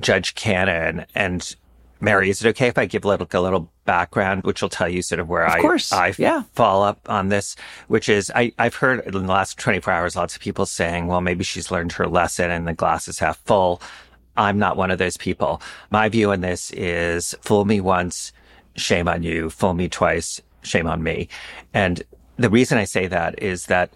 Judge 0.00 0.34
Cannon 0.34 1.06
and 1.14 1.54
Mary. 2.00 2.30
Is 2.30 2.44
it 2.44 2.48
okay 2.50 2.68
if 2.68 2.78
I 2.78 2.86
give 2.86 3.04
a 3.04 3.08
little, 3.08 3.28
a 3.32 3.40
little 3.40 3.70
background, 3.84 4.44
which 4.44 4.62
will 4.62 4.68
tell 4.68 4.88
you 4.88 5.02
sort 5.02 5.20
of 5.20 5.28
where 5.28 5.44
of 5.44 5.52
I, 5.52 5.60
course. 5.60 5.92
I 5.92 6.14
yeah. 6.18 6.42
fall 6.52 6.82
up 6.82 7.08
on 7.08 7.28
this, 7.28 7.56
which 7.88 8.08
is 8.08 8.30
I, 8.34 8.52
I've 8.58 8.74
heard 8.74 9.06
in 9.06 9.12
the 9.12 9.20
last 9.20 9.58
24 9.58 9.92
hours, 9.92 10.16
lots 10.16 10.34
of 10.34 10.42
people 10.42 10.66
saying, 10.66 11.06
well, 11.06 11.20
maybe 11.20 11.44
she's 11.44 11.70
learned 11.70 11.92
her 11.92 12.06
lesson 12.06 12.50
and 12.50 12.66
the 12.66 12.74
glass 12.74 13.08
is 13.08 13.18
half 13.18 13.38
full. 13.44 13.80
I'm 14.36 14.58
not 14.58 14.76
one 14.76 14.90
of 14.90 14.98
those 14.98 15.16
people. 15.16 15.62
My 15.90 16.08
view 16.08 16.32
on 16.32 16.40
this 16.40 16.70
is 16.72 17.34
fool 17.40 17.64
me 17.64 17.80
once, 17.80 18.32
shame 18.76 19.08
on 19.08 19.22
you. 19.22 19.50
Fool 19.50 19.74
me 19.74 19.88
twice, 19.88 20.40
shame 20.62 20.86
on 20.86 21.02
me. 21.02 21.28
And 21.72 22.02
the 22.36 22.50
reason 22.50 22.78
I 22.78 22.84
say 22.84 23.06
that 23.06 23.40
is 23.42 23.66
that 23.66 23.94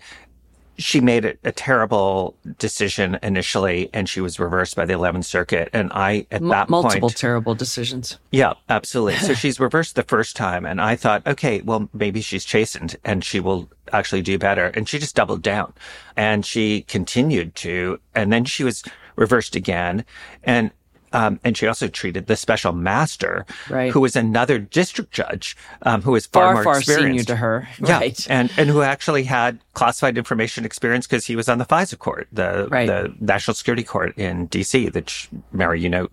she 0.79 1.01
made 1.01 1.25
a, 1.25 1.35
a, 1.45 1.53
terrible 1.53 2.37
decision 2.59 3.19
initially 3.23 3.91
and 3.93 4.09
she 4.09 4.21
was 4.21 4.39
reversed 4.39 4.77
by 4.77 4.85
the 4.85 4.95
11th 4.95 5.25
circuit. 5.25 5.69
And 5.73 5.91
i 5.93 6.27
at 6.31 6.41
M- 6.41 6.49
that 6.49 6.69
multiple 6.69 7.09
point, 7.09 7.17
terrible 7.17 7.55
decisions. 7.55 8.19
Yeah 8.31 8.55
absolutely. 8.69 9.19
So 9.19 9.35
she's 9.43 9.59
reversed 9.59 9.97
the 9.97 10.03
first 10.05 10.37
time 10.37 10.65
and 10.65 10.81
i 10.81 10.97
thought 10.97 11.27
okay 11.27 11.61
well 11.63 11.89
maybe 11.93 12.21
she's 12.21 12.45
chastened 12.45 12.97
and 13.05 13.25
she 13.25 13.41
will 13.41 13.69
actually 13.93 14.23
do 14.23 14.39
better. 14.39 14.67
And 14.67 14.89
she 14.89 14.99
just 14.99 15.17
doubled 15.17 15.43
down 15.43 15.73
and 16.17 16.47
she 16.47 16.83
continued 16.83 17.55
to 17.57 18.01
and 18.15 18.33
then 18.33 18.45
she 18.45 18.65
was 18.65 18.85
reversed 19.17 19.57
again. 19.57 20.05
And 20.45 20.71
um, 21.13 21.41
and 21.45 21.57
she 21.57 21.67
also 21.67 21.89
treated 21.89 22.27
the 22.27 22.37
special 22.37 22.73
master, 22.73 23.47
right. 23.69 23.93
who 23.93 24.01
was 24.01 24.17
another 24.17 24.59
district 24.59 25.13
judge, 25.13 25.57
um, 25.83 26.03
who 26.03 26.13
was 26.13 26.27
far, 26.27 26.43
far 26.45 26.55
more 26.55 26.65
far 26.65 26.79
experienced. 26.79 27.07
senior 27.07 27.25
to 27.25 27.37
her, 27.37 27.69
yeah, 27.85 27.99
right? 27.99 28.27
And 28.31 28.53
and 28.57 28.69
who 28.69 28.83
actually 28.83 29.25
had 29.25 29.59
classified 29.75 30.19
information 30.19 30.65
experience 30.65 31.07
because 31.07 31.27
he 31.27 31.37
was 31.37 31.49
on 31.49 31.59
the 31.59 31.67
FISA 31.67 31.99
court, 31.99 32.29
the 32.33 32.69
right. 32.71 32.87
the 32.87 33.15
National 33.21 33.55
Security 33.55 33.85
Court 33.85 34.17
in 34.19 34.47
D.C. 34.47 34.89
That 34.91 35.29
Mary, 35.53 35.81
you 35.81 35.89
know, 35.89 36.09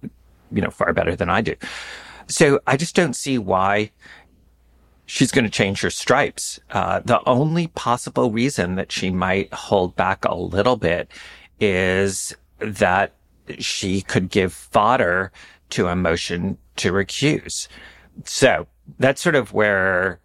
you 0.51 0.61
know 0.61 0.69
far 0.69 0.93
better 0.93 1.15
than 1.15 1.29
I 1.29 1.41
do. 1.41 1.55
So 2.27 2.59
I 2.65 2.77
just 2.77 2.95
don't 2.95 3.15
see 3.15 3.37
why 3.37 3.91
she's 5.05 5.31
going 5.31 5.45
to 5.45 5.51
change 5.51 5.81
her 5.81 5.89
stripes. 5.89 6.59
Uh, 6.71 7.01
the 7.05 7.21
only 7.27 7.67
possible 7.67 8.31
reason 8.31 8.75
that 8.75 8.91
she 8.91 9.11
might 9.11 9.53
hold 9.53 9.95
back 9.95 10.25
a 10.25 10.35
little 10.35 10.77
bit 10.77 11.09
is 11.59 12.35
that 12.59 13.13
she 13.59 14.01
could 14.01 14.29
give 14.29 14.53
fodder 14.53 15.31
to 15.71 15.87
a 15.87 15.95
motion 15.95 16.57
to 16.77 16.91
recuse. 16.91 17.67
So 18.23 18.67
that's 18.99 19.21
sort 19.21 19.35
of 19.35 19.53
where 19.53 20.19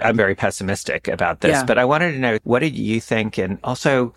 I'm 0.00 0.16
very 0.16 0.34
pessimistic 0.34 1.08
about 1.08 1.40
this. 1.40 1.52
Yeah. 1.52 1.64
But 1.64 1.78
I 1.78 1.84
wanted 1.84 2.12
to 2.12 2.18
know 2.18 2.38
what 2.44 2.60
did 2.60 2.74
you 2.74 3.00
think? 3.00 3.38
And 3.38 3.58
also, 3.64 4.14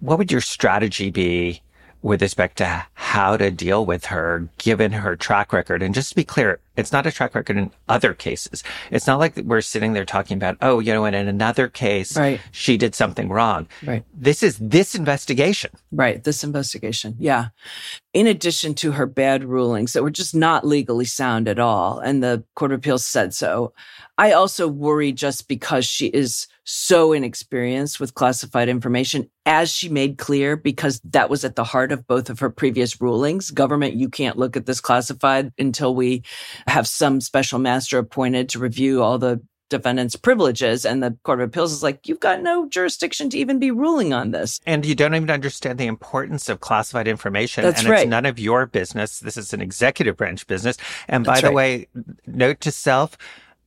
what 0.00 0.18
would 0.18 0.30
your 0.30 0.40
strategy 0.40 1.10
be 1.10 1.62
with 2.02 2.22
respect 2.22 2.58
to 2.58 2.86
how 2.94 3.36
to 3.36 3.50
deal 3.50 3.84
with 3.84 4.06
her 4.06 4.48
given 4.58 4.92
her 4.92 5.16
track 5.16 5.52
record. 5.52 5.82
And 5.82 5.94
just 5.94 6.10
to 6.10 6.14
be 6.14 6.24
clear, 6.24 6.60
it's 6.76 6.92
not 6.92 7.06
a 7.06 7.12
track 7.12 7.34
record 7.34 7.56
in 7.56 7.72
other 7.88 8.14
cases. 8.14 8.62
It's 8.90 9.06
not 9.06 9.18
like 9.18 9.36
we're 9.36 9.60
sitting 9.60 9.94
there 9.94 10.04
talking 10.04 10.36
about, 10.36 10.56
oh, 10.60 10.78
you 10.78 10.92
know, 10.92 11.04
in 11.04 11.14
another 11.14 11.68
case, 11.68 12.16
right. 12.16 12.40
she 12.52 12.76
did 12.76 12.94
something 12.94 13.28
wrong. 13.28 13.66
Right. 13.84 14.04
This 14.14 14.42
is 14.42 14.58
this 14.58 14.94
investigation. 14.94 15.72
Right. 15.90 16.22
This 16.22 16.44
investigation. 16.44 17.16
Yeah. 17.18 17.48
In 18.14 18.26
addition 18.26 18.74
to 18.76 18.92
her 18.92 19.06
bad 19.06 19.42
rulings 19.42 19.92
that 19.92 20.02
were 20.02 20.10
just 20.10 20.34
not 20.34 20.66
legally 20.66 21.04
sound 21.04 21.48
at 21.48 21.58
all. 21.58 21.98
And 21.98 22.22
the 22.22 22.44
Court 22.54 22.72
of 22.72 22.78
Appeals 22.78 23.04
said 23.04 23.34
so. 23.34 23.72
I 24.18 24.32
also 24.32 24.66
worry 24.66 25.12
just 25.12 25.46
because 25.48 25.86
she 25.86 26.08
is 26.08 26.48
so 26.64 27.12
inexperienced 27.12 28.00
with 28.00 28.14
classified 28.14 28.68
information, 28.68 29.30
as 29.46 29.72
she 29.72 29.88
made 29.88 30.18
clear, 30.18 30.56
because 30.56 31.00
that 31.04 31.30
was 31.30 31.44
at 31.44 31.56
the 31.56 31.64
heart 31.64 31.92
of 31.92 32.06
both 32.06 32.28
of 32.28 32.40
her 32.40 32.50
previous 32.50 33.00
rulings. 33.00 33.50
Government, 33.50 33.94
you 33.94 34.08
can't 34.08 34.36
look 34.36 34.56
at 34.56 34.66
this 34.66 34.80
classified 34.80 35.52
until 35.58 35.94
we 35.94 36.24
have 36.66 36.86
some 36.86 37.20
special 37.20 37.58
master 37.58 37.96
appointed 37.96 38.48
to 38.50 38.58
review 38.58 39.02
all 39.02 39.18
the 39.18 39.40
defendant's 39.70 40.16
privileges. 40.16 40.84
And 40.84 41.02
the 41.02 41.16
Court 41.22 41.40
of 41.40 41.48
Appeals 41.48 41.72
is 41.72 41.82
like, 41.82 42.08
you've 42.08 42.20
got 42.20 42.42
no 42.42 42.68
jurisdiction 42.68 43.30
to 43.30 43.38
even 43.38 43.58
be 43.58 43.70
ruling 43.70 44.12
on 44.12 44.30
this. 44.30 44.60
And 44.66 44.84
you 44.84 44.94
don't 44.94 45.14
even 45.14 45.30
understand 45.30 45.78
the 45.78 45.86
importance 45.86 46.48
of 46.48 46.60
classified 46.60 47.06
information. 47.06 47.64
That's 47.64 47.80
and 47.80 47.90
right. 47.90 48.00
it's 48.00 48.08
none 48.08 48.26
of 48.26 48.38
your 48.38 48.66
business. 48.66 49.20
This 49.20 49.36
is 49.36 49.52
an 49.52 49.60
executive 49.60 50.16
branch 50.16 50.46
business. 50.46 50.76
And 51.06 51.24
by 51.24 51.34
That's 51.34 51.42
the 51.42 51.48
right. 51.48 51.54
way, 51.54 51.88
note 52.26 52.60
to 52.62 52.70
self, 52.70 53.16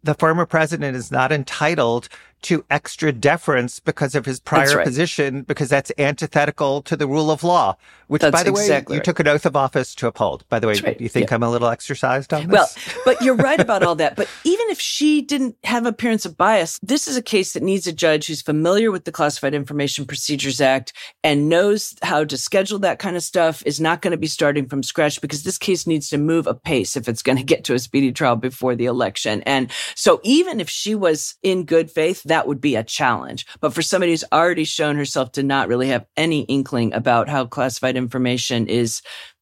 the 0.03 0.15
former 0.15 0.45
president 0.45 0.95
is 0.95 1.11
not 1.11 1.31
entitled 1.31 2.09
to 2.43 2.65
extra 2.69 3.11
deference 3.11 3.79
because 3.79 4.15
of 4.15 4.25
his 4.25 4.39
prior 4.39 4.77
right. 4.77 4.85
position, 4.85 5.43
because 5.43 5.69
that's 5.69 5.91
antithetical 5.97 6.81
to 6.83 6.95
the 6.95 7.07
rule 7.07 7.29
of 7.29 7.43
law, 7.43 7.75
which, 8.07 8.21
That's 8.21 8.33
by 8.33 8.43
the 8.43 8.49
exactly 8.49 8.95
way, 8.95 8.97
you 8.97 9.03
took 9.03 9.19
an 9.19 9.27
oath 9.27 9.45
of 9.45 9.55
office 9.55 9.93
to 9.95 10.07
uphold. 10.07 10.43
By 10.49 10.59
the 10.59 10.67
way, 10.67 10.73
right. 10.83 10.97
do 10.97 11.03
you 11.03 11.09
think 11.09 11.29
Yeah. 11.29 11.35
I'm 11.35 11.43
a 11.43 11.51
little 11.51 11.69
exercised 11.69 12.33
on 12.33 12.47
this? 12.47 12.51
Well, 12.51 12.67
but 13.05 13.21
you're 13.21 13.35
right 13.35 13.59
about 13.59 13.83
all 13.83 13.95
that. 13.95 14.15
But 14.21 14.27
even 14.43 14.67
if 14.69 14.79
she 14.79 15.21
didn't 15.21 15.55
have 15.63 15.85
appearance 15.85 16.25
of 16.25 16.37
bias, 16.37 16.79
this 16.83 17.07
is 17.07 17.17
a 17.17 17.21
case 17.21 17.53
that 17.53 17.63
needs 17.63 17.87
a 17.87 17.93
judge 17.93 18.27
who's 18.27 18.41
familiar 18.41 18.91
with 18.91 19.05
the 19.05 19.11
Classified 19.11 19.53
Information 19.53 20.05
Procedures 20.05 20.61
Act 20.61 20.93
and 21.23 21.49
knows 21.49 21.95
how 22.03 22.23
to 22.23 22.37
schedule 22.37 22.77
that 22.79 22.99
kind 22.99 23.15
of 23.15 23.23
stuff, 23.23 23.63
is 23.65 23.79
not 23.79 24.01
going 24.01 24.11
to 24.11 24.17
be 24.17 24.27
starting 24.27 24.67
from 24.67 24.83
scratch 24.83 25.21
because 25.21 25.43
this 25.43 25.57
case 25.57 25.87
needs 25.87 26.09
to 26.09 26.17
move 26.17 26.45
apace 26.45 26.95
if 26.95 27.07
it's 27.07 27.23
going 27.23 27.37
to 27.41 27.43
get 27.43 27.63
to 27.63 27.73
a 27.73 27.79
speedy 27.79 28.11
trial 28.11 28.35
before 28.35 28.75
the 28.75 28.85
election. 28.85 29.41
And 29.43 29.71
so 29.95 30.19
even 30.23 30.59
if 30.59 30.69
she 30.69 30.93
was 30.93 31.35
in 31.41 31.63
good 31.65 31.89
faith, 31.89 32.23
that 32.31 32.47
would 32.47 32.61
be 32.61 32.75
a 32.75 32.83
challenge. 32.83 33.45
But 33.59 33.73
for 33.73 33.81
somebody 33.81 34.13
who's 34.13 34.23
already 34.31 34.63
shown 34.63 34.95
herself 34.95 35.33
to 35.33 35.43
not 35.43 35.67
really 35.67 35.87
have 35.89 36.05
any 36.15 36.41
inkling 36.43 36.93
about 36.93 37.29
how 37.29 37.45
classified 37.45 37.97
information 37.97 38.67
is 38.67 39.01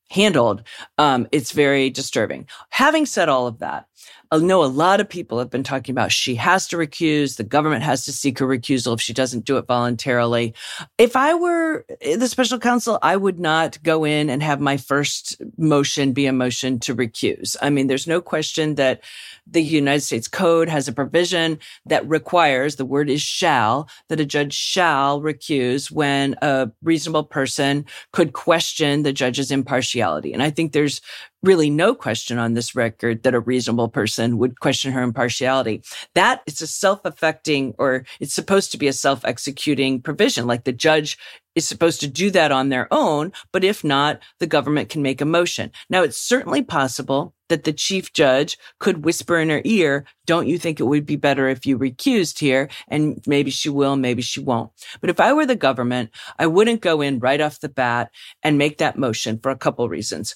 handled, 0.09 0.63
um, 0.97 1.27
it's 1.31 1.51
very 1.51 1.91
disturbing. 1.91 2.47
Having 2.69 3.05
said 3.05 3.29
all 3.29 3.45
of 3.45 3.59
that, 3.59 3.85
I 4.31 4.37
know 4.37 4.63
a 4.63 4.65
lot 4.65 5.01
of 5.01 5.09
people 5.09 5.39
have 5.39 5.49
been 5.49 5.63
talking 5.63 5.93
about 5.93 6.11
she 6.11 6.35
has 6.35 6.67
to 6.67 6.77
recuse, 6.77 7.37
the 7.37 7.43
government 7.43 7.83
has 7.83 8.05
to 8.05 8.13
seek 8.13 8.37
her 8.39 8.45
recusal 8.45 8.93
if 8.93 9.01
she 9.01 9.13
doesn't 9.13 9.45
do 9.45 9.57
it 9.57 9.65
voluntarily. 9.65 10.53
If 10.97 11.15
I 11.15 11.33
were 11.33 11.85
eh, 12.01 12.15
the 12.15 12.27
special 12.27 12.59
counsel, 12.59 12.99
I 13.01 13.15
would 13.15 13.39
not 13.39 13.81
go 13.81 14.05
in 14.05 14.29
and 14.29 14.43
have 14.43 14.59
my 14.59 14.77
first 14.77 15.41
motion 15.57 16.13
be 16.13 16.27
a 16.27 16.33
motion 16.33 16.79
to 16.81 16.95
recuse. 16.95 17.55
I 17.61 17.69
mean, 17.69 17.87
there's 17.87 18.07
no 18.07 18.21
question 18.21 18.75
that 18.75 19.01
the 19.47 19.63
United 19.63 20.01
States 20.01 20.27
Code 20.27 20.69
has 20.69 20.87
a 20.87 20.93
provision 20.93 21.57
that 21.87 22.07
requires, 22.07 22.75
the 22.75 22.85
word 22.85 23.09
is 23.09 23.21
shall, 23.21 23.89
that 24.09 24.19
a 24.19 24.25
judge 24.25 24.53
shall 24.53 25.21
recuse 25.21 25.89
when 25.89 26.35
a 26.41 26.69
reasonable 26.83 27.23
person 27.23 27.85
could 28.11 28.33
question 28.33 29.03
the 29.03 29.13
judge's 29.13 29.49
impartiality. 29.49 30.33
And 30.33 30.43
I 30.43 30.51
think 30.51 30.71
there's 30.71 31.01
really 31.43 31.69
no 31.69 31.95
question 31.95 32.37
on 32.37 32.53
this 32.53 32.75
record 32.75 33.23
that 33.23 33.33
a 33.33 33.39
reasonable 33.39 33.87
person 33.87 34.37
would 34.37 34.59
question 34.59 34.91
her 34.91 35.01
impartiality. 35.01 35.81
That 36.15 36.41
is 36.45 36.61
a 36.61 36.67
self-affecting 36.67 37.75
or 37.77 38.05
it's 38.19 38.33
supposed 38.33 38.71
to 38.71 38.77
be 38.77 38.87
a 38.87 38.93
self-executing 38.93 40.01
provision. 40.01 40.47
Like 40.47 40.65
the 40.65 40.73
judge 40.73 41.17
is 41.55 41.67
supposed 41.67 41.99
to 42.01 42.07
do 42.07 42.29
that 42.31 42.51
on 42.51 42.69
their 42.69 42.87
own, 42.91 43.31
but 43.51 43.63
if 43.63 43.83
not, 43.83 44.21
the 44.39 44.47
government 44.47 44.89
can 44.89 45.01
make 45.01 45.19
a 45.21 45.25
motion. 45.25 45.71
Now 45.89 46.03
it's 46.03 46.19
certainly 46.19 46.61
possible 46.61 47.33
that 47.49 47.63
the 47.63 47.73
chief 47.73 48.13
judge 48.13 48.57
could 48.79 49.03
whisper 49.03 49.37
in 49.37 49.49
her 49.49 49.61
ear, 49.65 50.05
don't 50.27 50.47
you 50.47 50.59
think 50.59 50.79
it 50.79 50.85
would 50.85 51.05
be 51.05 51.15
better 51.15 51.49
if 51.49 51.65
you 51.65 51.77
recused 51.77 52.39
here? 52.39 52.69
And 52.87 53.21
maybe 53.25 53.49
she 53.49 53.69
will, 53.69 53.95
maybe 53.95 54.21
she 54.21 54.39
won't. 54.39 54.71
But 55.01 55.09
if 55.09 55.19
I 55.19 55.33
were 55.33 55.47
the 55.47 55.55
government, 55.55 56.11
I 56.37 56.45
wouldn't 56.45 56.81
go 56.81 57.01
in 57.01 57.19
right 57.19 57.41
off 57.41 57.59
the 57.59 57.69
bat 57.69 58.11
and 58.43 58.57
make 58.57 58.77
that 58.77 58.99
motion 58.99 59.39
for 59.39 59.49
a 59.49 59.57
couple 59.57 59.89
reasons 59.89 60.35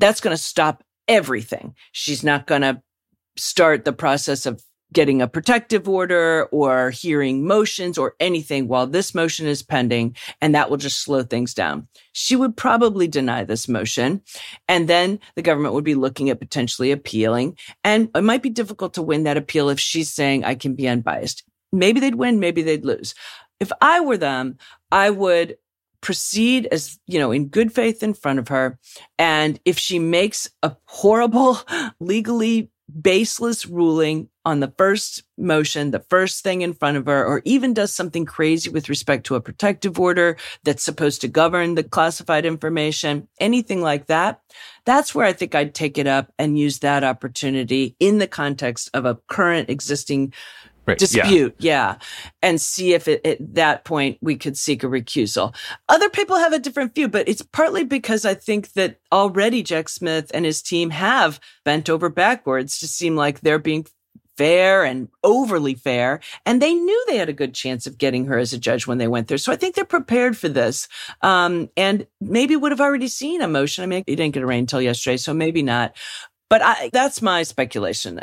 that's 0.00 0.20
going 0.20 0.36
to 0.36 0.42
stop 0.42 0.82
everything. 1.06 1.74
She's 1.92 2.24
not 2.24 2.46
going 2.46 2.62
to 2.62 2.82
start 3.36 3.84
the 3.84 3.92
process 3.92 4.46
of 4.46 4.62
getting 4.92 5.22
a 5.22 5.28
protective 5.28 5.88
order 5.88 6.46
or 6.50 6.90
hearing 6.90 7.46
motions 7.46 7.96
or 7.96 8.16
anything 8.18 8.66
while 8.66 8.88
this 8.88 9.14
motion 9.14 9.46
is 9.46 9.62
pending. 9.62 10.16
And 10.40 10.54
that 10.54 10.68
will 10.68 10.78
just 10.78 11.02
slow 11.02 11.22
things 11.22 11.54
down. 11.54 11.86
She 12.12 12.34
would 12.34 12.56
probably 12.56 13.06
deny 13.06 13.44
this 13.44 13.68
motion. 13.68 14.22
And 14.66 14.88
then 14.88 15.20
the 15.36 15.42
government 15.42 15.74
would 15.74 15.84
be 15.84 15.94
looking 15.94 16.28
at 16.28 16.40
potentially 16.40 16.90
appealing. 16.90 17.56
And 17.84 18.10
it 18.16 18.24
might 18.24 18.42
be 18.42 18.50
difficult 18.50 18.94
to 18.94 19.02
win 19.02 19.22
that 19.24 19.36
appeal 19.36 19.68
if 19.68 19.78
she's 19.78 20.12
saying, 20.12 20.44
I 20.44 20.56
can 20.56 20.74
be 20.74 20.88
unbiased. 20.88 21.44
Maybe 21.72 22.00
they'd 22.00 22.16
win, 22.16 22.40
maybe 22.40 22.62
they'd 22.62 22.84
lose. 22.84 23.14
If 23.60 23.70
I 23.80 24.00
were 24.00 24.16
them, 24.16 24.58
I 24.90 25.10
would 25.10 25.56
proceed 26.00 26.66
as, 26.66 26.98
you 27.06 27.18
know, 27.18 27.32
in 27.32 27.48
good 27.48 27.72
faith 27.72 28.02
in 28.02 28.14
front 28.14 28.38
of 28.38 28.48
her. 28.48 28.78
And 29.18 29.60
if 29.64 29.78
she 29.78 29.98
makes 29.98 30.50
a 30.62 30.76
horrible, 30.86 31.58
legally 32.00 32.70
baseless 33.00 33.66
ruling 33.66 34.28
on 34.44 34.60
the 34.60 34.72
first 34.76 35.22
motion, 35.36 35.90
the 35.90 36.04
first 36.10 36.42
thing 36.42 36.62
in 36.62 36.72
front 36.72 36.96
of 36.96 37.06
her, 37.06 37.24
or 37.24 37.42
even 37.44 37.74
does 37.74 37.92
something 37.92 38.24
crazy 38.24 38.70
with 38.70 38.88
respect 38.88 39.24
to 39.26 39.34
a 39.34 39.40
protective 39.40 39.98
order 40.00 40.36
that's 40.64 40.82
supposed 40.82 41.20
to 41.20 41.28
govern 41.28 41.74
the 41.74 41.84
classified 41.84 42.44
information, 42.44 43.28
anything 43.38 43.82
like 43.82 44.06
that, 44.06 44.40
that's 44.84 45.14
where 45.14 45.26
I 45.26 45.32
think 45.32 45.54
I'd 45.54 45.74
take 45.74 45.98
it 45.98 46.06
up 46.06 46.32
and 46.38 46.58
use 46.58 46.78
that 46.80 47.04
opportunity 47.04 47.96
in 48.00 48.18
the 48.18 48.26
context 48.26 48.90
of 48.94 49.04
a 49.04 49.18
current 49.28 49.68
existing 49.68 50.32
right. 50.90 50.98
dispute. 50.98 51.54
Yeah. 51.58 51.94
yeah. 51.94 51.96
And 52.42 52.60
see 52.60 52.94
if 52.94 53.08
it, 53.08 53.24
at 53.26 53.54
that 53.54 53.84
point 53.84 54.18
we 54.20 54.36
could 54.36 54.56
seek 54.56 54.84
a 54.84 54.86
recusal. 54.86 55.54
Other 55.88 56.10
people 56.10 56.36
have 56.36 56.52
a 56.52 56.58
different 56.58 56.94
view, 56.94 57.08
but 57.08 57.28
it's 57.28 57.42
partly 57.42 57.84
because 57.84 58.24
I 58.24 58.34
think 58.34 58.72
that 58.74 58.98
already 59.12 59.62
Jack 59.62 59.88
Smith 59.88 60.30
and 60.34 60.44
his 60.44 60.62
team 60.62 60.90
have 60.90 61.40
bent 61.64 61.88
over 61.88 62.08
backwards 62.08 62.78
to 62.80 62.88
seem 62.88 63.16
like 63.16 63.40
they're 63.40 63.58
being 63.58 63.86
fair 64.40 64.84
and 64.84 65.08
overly 65.22 65.74
fair. 65.74 66.18
And 66.46 66.62
they 66.62 66.72
knew 66.72 67.04
they 67.06 67.18
had 67.18 67.28
a 67.28 67.34
good 67.34 67.52
chance 67.52 67.86
of 67.86 67.98
getting 67.98 68.24
her 68.24 68.38
as 68.38 68.54
a 68.54 68.58
judge 68.58 68.86
when 68.86 68.96
they 68.96 69.06
went 69.06 69.28
there. 69.28 69.36
So 69.36 69.52
I 69.52 69.56
think 69.56 69.74
they're 69.74 69.84
prepared 69.84 70.34
for 70.34 70.48
this. 70.48 70.88
Um, 71.20 71.68
and 71.76 72.06
maybe 72.22 72.56
would 72.56 72.72
have 72.72 72.80
already 72.80 73.08
seen 73.08 73.42
a 73.42 73.48
motion. 73.48 73.84
I 73.84 73.86
mean, 73.86 74.02
it 74.06 74.16
didn't 74.16 74.32
get 74.32 74.42
arraigned 74.42 74.62
until 74.62 74.80
yesterday, 74.80 75.18
so 75.18 75.34
maybe 75.34 75.62
not. 75.62 75.94
But 76.48 76.62
I, 76.62 76.88
that's 76.90 77.20
my 77.20 77.42
speculation. 77.42 78.18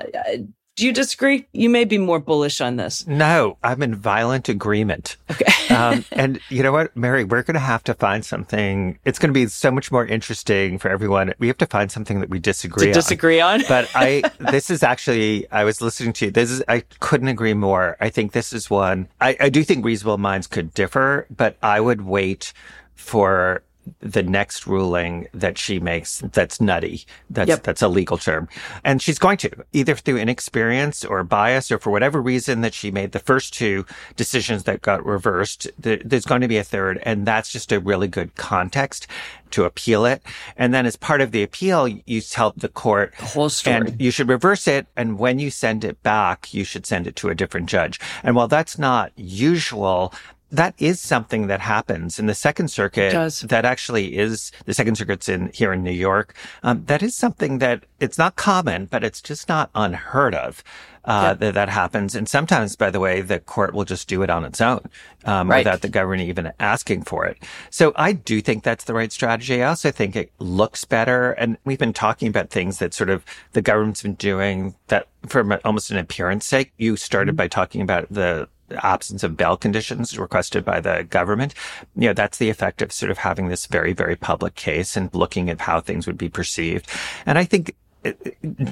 Do 0.78 0.86
you 0.86 0.94
disagree? 0.94 1.48
You 1.54 1.70
may 1.72 1.86
be 1.86 1.98
more 1.98 2.20
bullish 2.20 2.62
on 2.62 2.76
this. 2.76 3.08
No, 3.08 3.58
I'm 3.64 3.82
in 3.82 3.96
violent 3.96 4.48
agreement. 4.48 5.18
Okay. 5.32 5.52
um, 5.76 6.06
and 6.12 6.40
you 6.50 6.62
know 6.62 6.72
what, 6.72 6.96
Mary, 6.96 7.24
we're 7.24 7.42
going 7.42 7.56
to 7.56 7.60
have 7.60 7.84
to 7.86 7.96
find 7.96 8.24
something. 8.24 9.00
It's 9.04 9.18
going 9.18 9.30
to 9.30 9.34
be 9.34 9.48
so 9.48 9.72
much 9.72 9.92
more 9.92 10.06
interesting 10.06 10.78
for 10.78 10.90
everyone. 10.90 11.34
We 11.40 11.48
have 11.48 11.58
to 11.58 11.66
find 11.66 11.92
something 11.92 12.20
that 12.20 12.30
we 12.30 12.38
disagree 12.38 12.86
to 12.86 12.94
disagree 12.94 13.42
on. 13.42 13.64
but 13.68 13.90
I, 13.96 14.22
this 14.52 14.70
is 14.70 14.84
actually, 14.84 15.50
I 15.52 15.64
was 15.64 15.82
listening 15.82 16.14
to 16.14 16.26
you. 16.26 16.32
this 16.32 16.52
is, 16.52 16.64
I 16.68 16.84
couldn't 17.00 17.30
agree 17.30 17.56
more. 17.56 17.98
I 18.00 18.10
think 18.10 18.34
this 18.34 18.54
is 18.54 18.70
one, 18.70 19.08
I, 19.20 19.36
I 19.40 19.50
do 19.50 19.64
think 19.64 19.84
reasonable 19.84 20.20
minds 20.20 20.46
could 20.46 20.76
differ, 20.76 21.26
but 21.36 21.58
I 21.64 21.82
would 21.82 22.02
wait 22.02 22.54
for 22.94 23.64
the 24.00 24.24
next 24.24 24.68
ruling 24.68 25.28
that 25.34 25.58
she 25.58 25.80
makes 25.80 26.20
that's 26.34 26.60
nutty. 26.62 27.06
That's 27.30 27.50
yep. 27.50 27.64
that's 27.64 27.82
a 27.82 27.88
legal 27.88 28.18
term. 28.18 28.48
And 28.84 29.02
she's 29.02 29.20
going 29.20 29.38
to 29.38 29.52
either 29.74 29.96
through 29.96 30.18
inexperience 30.18 31.04
or 31.06 31.24
bias 31.24 31.72
or 31.72 31.80
for 31.80 31.92
whatever 31.92 32.22
reason 32.22 32.62
that 32.62 32.74
she 32.74 32.92
made 32.92 33.12
the 33.12 33.20
first 33.20 33.54
two 33.54 33.86
decisions 34.16 34.64
that 34.64 34.82
got 34.82 35.06
reversed, 35.06 35.68
there's 35.78 36.26
going 36.26 36.42
to 36.42 36.48
be 36.48 36.58
a 36.58 36.64
third 36.64 37.00
and 37.04 37.26
that's 37.26 37.52
just 37.52 37.72
a 37.72 37.80
really 37.80 38.08
good 38.08 38.36
context 38.36 39.08
to 39.52 39.64
appeal 39.64 40.06
it. 40.06 40.22
And 40.56 40.74
then 40.74 40.86
as 40.86 40.96
part 40.96 41.22
of 41.22 41.32
the 41.32 41.44
appeal, 41.44 41.88
you 41.88 42.22
tell 42.22 42.54
the 42.56 42.68
court 42.68 43.14
the 43.18 43.26
whole 43.26 43.50
story. 43.50 43.76
and 43.76 44.02
you 44.02 44.12
should 44.12 44.30
reverse 44.30 44.68
it. 44.68 44.88
And 44.96 45.18
when 45.20 45.40
you 45.40 45.50
send 45.50 45.84
it 45.84 46.02
back, 46.04 46.54
you 46.54 46.64
should 46.64 46.86
send 46.86 47.08
it 47.08 47.16
to 47.18 47.30
a 47.30 47.36
different 47.36 47.68
judge. 47.70 48.00
And 48.24 48.36
while 48.36 48.48
that's 48.48 48.78
not 48.78 49.12
usual, 49.16 50.14
that 50.52 50.76
is 50.78 51.00
something 51.00 51.48
that 51.48 51.60
happens 51.60 52.20
in 52.20 52.26
the 52.26 52.36
Second 52.36 52.70
Circuit. 52.70 53.12
That 53.42 53.66
actually 53.66 54.18
is 54.18 54.52
the 54.66 54.74
Second 54.74 54.96
Circuit's 54.96 55.28
in 55.28 55.52
here 55.54 55.74
in 55.74 55.84
New 55.84 55.92
York. 55.92 56.36
Um, 56.64 56.86
that 56.86 57.04
is 57.04 57.16
something 57.16 57.60
that 57.60 57.86
it's 58.00 58.18
not 58.18 58.36
common, 58.36 58.86
but 58.86 59.04
it's 59.04 59.22
just 59.22 59.50
not 59.50 59.70
unheard 59.76 60.36
of. 60.36 60.64
Uh, 61.06 61.34
that, 61.36 61.54
that 61.54 61.70
happens. 61.70 62.16
And 62.16 62.28
sometimes, 62.28 62.76
by 62.76 62.90
the 62.90 63.00
way, 63.00 63.22
the 63.22 63.40
court 63.40 63.74
will 63.74 63.86
just 63.86 64.10
do 64.10 64.24
it 64.24 64.30
on 64.30 64.44
its 64.44 64.60
own, 64.60 64.82
um, 65.24 65.50
right. 65.50 65.60
without 65.60 65.80
the 65.80 65.88
government 65.88 66.28
even 66.28 66.52
asking 66.60 67.04
for 67.04 67.26
it. 67.26 67.42
So 67.70 67.94
I 67.96 68.12
do 68.12 68.42
think 68.42 68.64
that's 68.64 68.84
the 68.84 68.94
right 68.94 69.10
strategy. 69.10 69.64
I 69.64 69.70
also 69.70 69.90
think 69.90 70.18
it 70.18 70.34
looks 70.40 70.84
better. 70.84 71.32
And 71.32 71.58
we've 71.64 71.80
been 71.80 71.94
talking 71.94 72.28
about 72.28 72.50
things 72.50 72.80
that 72.80 72.94
sort 72.94 73.10
of 73.10 73.24
the 73.54 73.62
government's 73.62 74.02
been 74.02 74.16
doing 74.16 74.76
that 74.88 75.08
for 75.28 75.60
almost 75.64 75.92
an 75.92 75.98
appearance 75.98 76.46
sake. 76.46 76.74
You 76.78 76.98
started 76.98 77.32
mm-hmm. 77.32 77.38
by 77.38 77.48
talking 77.48 77.82
about 77.82 78.08
the 78.12 78.50
absence 78.84 79.24
of 79.24 79.38
bail 79.38 79.58
conditions 79.58 80.18
requested 80.18 80.66
by 80.66 80.80
the 80.80 81.06
government. 81.10 81.54
You 81.96 82.10
know, 82.10 82.14
that's 82.14 82.38
the 82.38 82.50
effect 82.50 82.82
of 82.82 82.92
sort 82.92 83.12
of 83.12 83.20
having 83.20 83.48
this 83.48 83.66
very, 83.66 83.94
very 83.94 84.16
public 84.16 84.56
case 84.56 84.98
and 84.98 85.14
looking 85.14 85.50
at 85.50 85.62
how 85.62 85.82
things 85.82 86.08
would 86.08 86.18
be 86.18 86.30
perceived. 86.30 86.90
And 87.26 87.38
I 87.38 87.44
think 87.44 87.76
uh, 88.06 88.12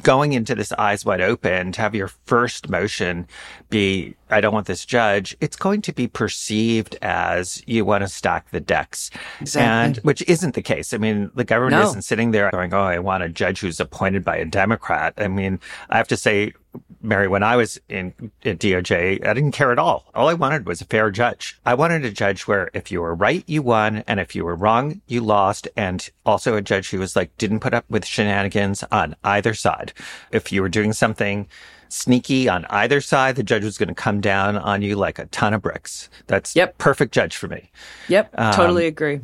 going 0.03 0.33
into 0.33 0.53
this 0.53 0.71
eyes 0.73 1.03
wide 1.03 1.21
open 1.21 1.71
to 1.71 1.81
have 1.81 1.95
your 1.95 2.09
first 2.25 2.69
motion 2.69 3.27
be, 3.69 4.15
I 4.29 4.39
don't 4.39 4.53
want 4.53 4.67
this 4.67 4.85
judge, 4.85 5.35
it's 5.41 5.55
going 5.55 5.81
to 5.83 5.93
be 5.93 6.07
perceived 6.07 6.95
as 7.01 7.63
you 7.65 7.85
want 7.85 8.03
to 8.03 8.07
stack 8.07 8.51
the 8.51 8.59
decks. 8.59 9.09
Exactly. 9.41 9.67
And 9.67 9.97
which 9.97 10.21
isn't 10.27 10.53
the 10.53 10.61
case. 10.61 10.93
I 10.93 10.97
mean, 10.97 11.31
the 11.33 11.43
government 11.43 11.81
no. 11.81 11.89
isn't 11.89 12.03
sitting 12.03 12.31
there 12.31 12.51
going, 12.51 12.73
Oh, 12.73 12.83
I 12.83 12.99
want 12.99 13.23
a 13.23 13.29
judge 13.29 13.59
who's 13.59 13.79
appointed 13.79 14.23
by 14.23 14.37
a 14.37 14.45
Democrat. 14.45 15.13
I 15.17 15.27
mean, 15.27 15.59
I 15.89 15.97
have 15.97 16.07
to 16.09 16.17
say, 16.17 16.53
Mary, 17.01 17.27
when 17.27 17.43
I 17.43 17.55
was 17.55 17.79
in 17.89 18.13
at 18.43 18.59
DOJ, 18.59 19.25
I 19.25 19.33
didn't 19.33 19.51
care 19.51 19.71
at 19.71 19.79
all. 19.79 20.05
All 20.13 20.29
I 20.29 20.33
wanted 20.33 20.65
was 20.65 20.81
a 20.81 20.85
fair 20.85 21.11
judge. 21.11 21.59
I 21.65 21.73
wanted 21.73 22.05
a 22.05 22.11
judge 22.11 22.47
where 22.47 22.69
if 22.73 22.91
you 22.91 23.01
were 23.01 23.15
right, 23.15 23.43
you 23.47 23.61
won, 23.61 24.03
and 24.07 24.19
if 24.19 24.35
you 24.35 24.45
were 24.45 24.55
wrong, 24.55 25.01
you 25.07 25.21
lost, 25.21 25.67
and 25.75 26.07
also 26.25 26.55
a 26.55 26.61
judge 26.61 26.89
who 26.89 26.99
was 26.99 27.15
like 27.15 27.35
didn't 27.37 27.59
put 27.59 27.73
up 27.73 27.85
with 27.89 28.05
shenanigans 28.05 28.83
on 28.91 29.15
either 29.23 29.53
side. 29.53 29.93
If 30.31 30.51
you 30.51 30.61
were 30.61 30.69
doing 30.69 30.93
something 30.93 31.47
sneaky 31.89 32.49
on 32.49 32.65
either 32.69 33.01
side, 33.01 33.35
the 33.35 33.43
judge 33.43 33.63
was 33.63 33.77
going 33.77 33.89
to 33.89 33.95
come 33.95 34.21
down 34.21 34.57
on 34.57 34.81
you 34.81 34.95
like 34.95 35.19
a 35.19 35.25
ton 35.27 35.53
of 35.53 35.61
bricks. 35.61 36.09
That's 36.27 36.55
yep. 36.55 36.77
perfect 36.77 37.13
judge 37.13 37.35
for 37.35 37.47
me. 37.47 37.71
Yep, 38.09 38.33
um, 38.37 38.53
totally 38.53 38.87
agree. 38.87 39.21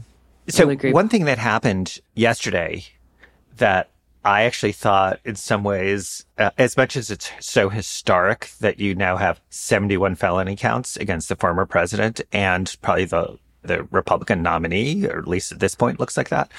Totally 0.48 0.76
so 0.76 0.80
agree. 0.80 0.92
one 0.92 1.10
thing 1.10 1.26
that 1.26 1.38
happened 1.38 2.00
yesterday 2.16 2.84
that 3.58 3.91
I 4.24 4.44
actually 4.44 4.72
thought 4.74 5.20
in 5.26 5.36
some 5.36 5.64
ways, 5.64 6.26
uh, 6.38 6.52
as 6.58 6.78
much 6.78 6.96
as 6.96 7.10
it's 7.10 7.32
so 7.40 7.70
historic 7.70 8.52
that 8.60 8.80
you 8.80 8.94
now 8.94 9.18
have 9.18 9.42
71 9.50 10.16
felony 10.16 10.56
counts 10.56 10.96
against 10.96 11.30
the 11.30 11.36
former 11.36 11.66
president 11.66 12.22
and 12.32 12.76
probably 12.82 13.06
the, 13.06 13.38
the 13.64 13.84
Republican 13.90 14.44
nominee, 14.44 15.08
or 15.08 15.18
at 15.18 15.28
least 15.28 15.52
at 15.52 15.60
this 15.60 15.74
point 15.74 16.00
looks 16.00 16.18
like 16.18 16.30
that, 16.30 16.52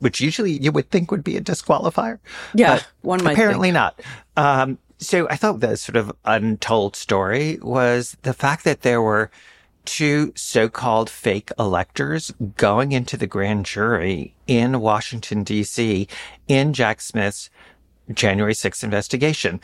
which 0.00 0.20
usually 0.20 0.52
you 0.52 0.70
would 0.70 0.90
think 0.90 1.10
would 1.10 1.24
be 1.24 1.36
a 1.36 1.40
disqualifier. 1.40 2.18
Yeah. 2.54 2.80
one 3.00 3.24
might 3.24 3.32
Apparently 3.32 3.68
think. 3.68 3.74
not. 3.74 4.00
Um, 4.36 4.78
so 4.98 5.28
I 5.30 5.36
thought 5.36 5.60
the 5.60 5.76
sort 5.76 5.96
of 5.96 6.12
untold 6.24 6.94
story 6.94 7.58
was 7.62 8.16
the 8.22 8.34
fact 8.34 8.64
that 8.64 8.82
there 8.82 9.00
were 9.00 9.30
two 9.88 10.34
so-called 10.36 11.08
fake 11.08 11.50
electors 11.58 12.30
going 12.58 12.92
into 12.92 13.16
the 13.16 13.26
grand 13.26 13.64
jury 13.64 14.34
in 14.46 14.80
Washington, 14.80 15.42
D.C. 15.42 16.06
in 16.46 16.74
Jack 16.74 17.00
Smith's 17.00 17.48
January 18.12 18.52
6th 18.52 18.84
investigation. 18.84 19.62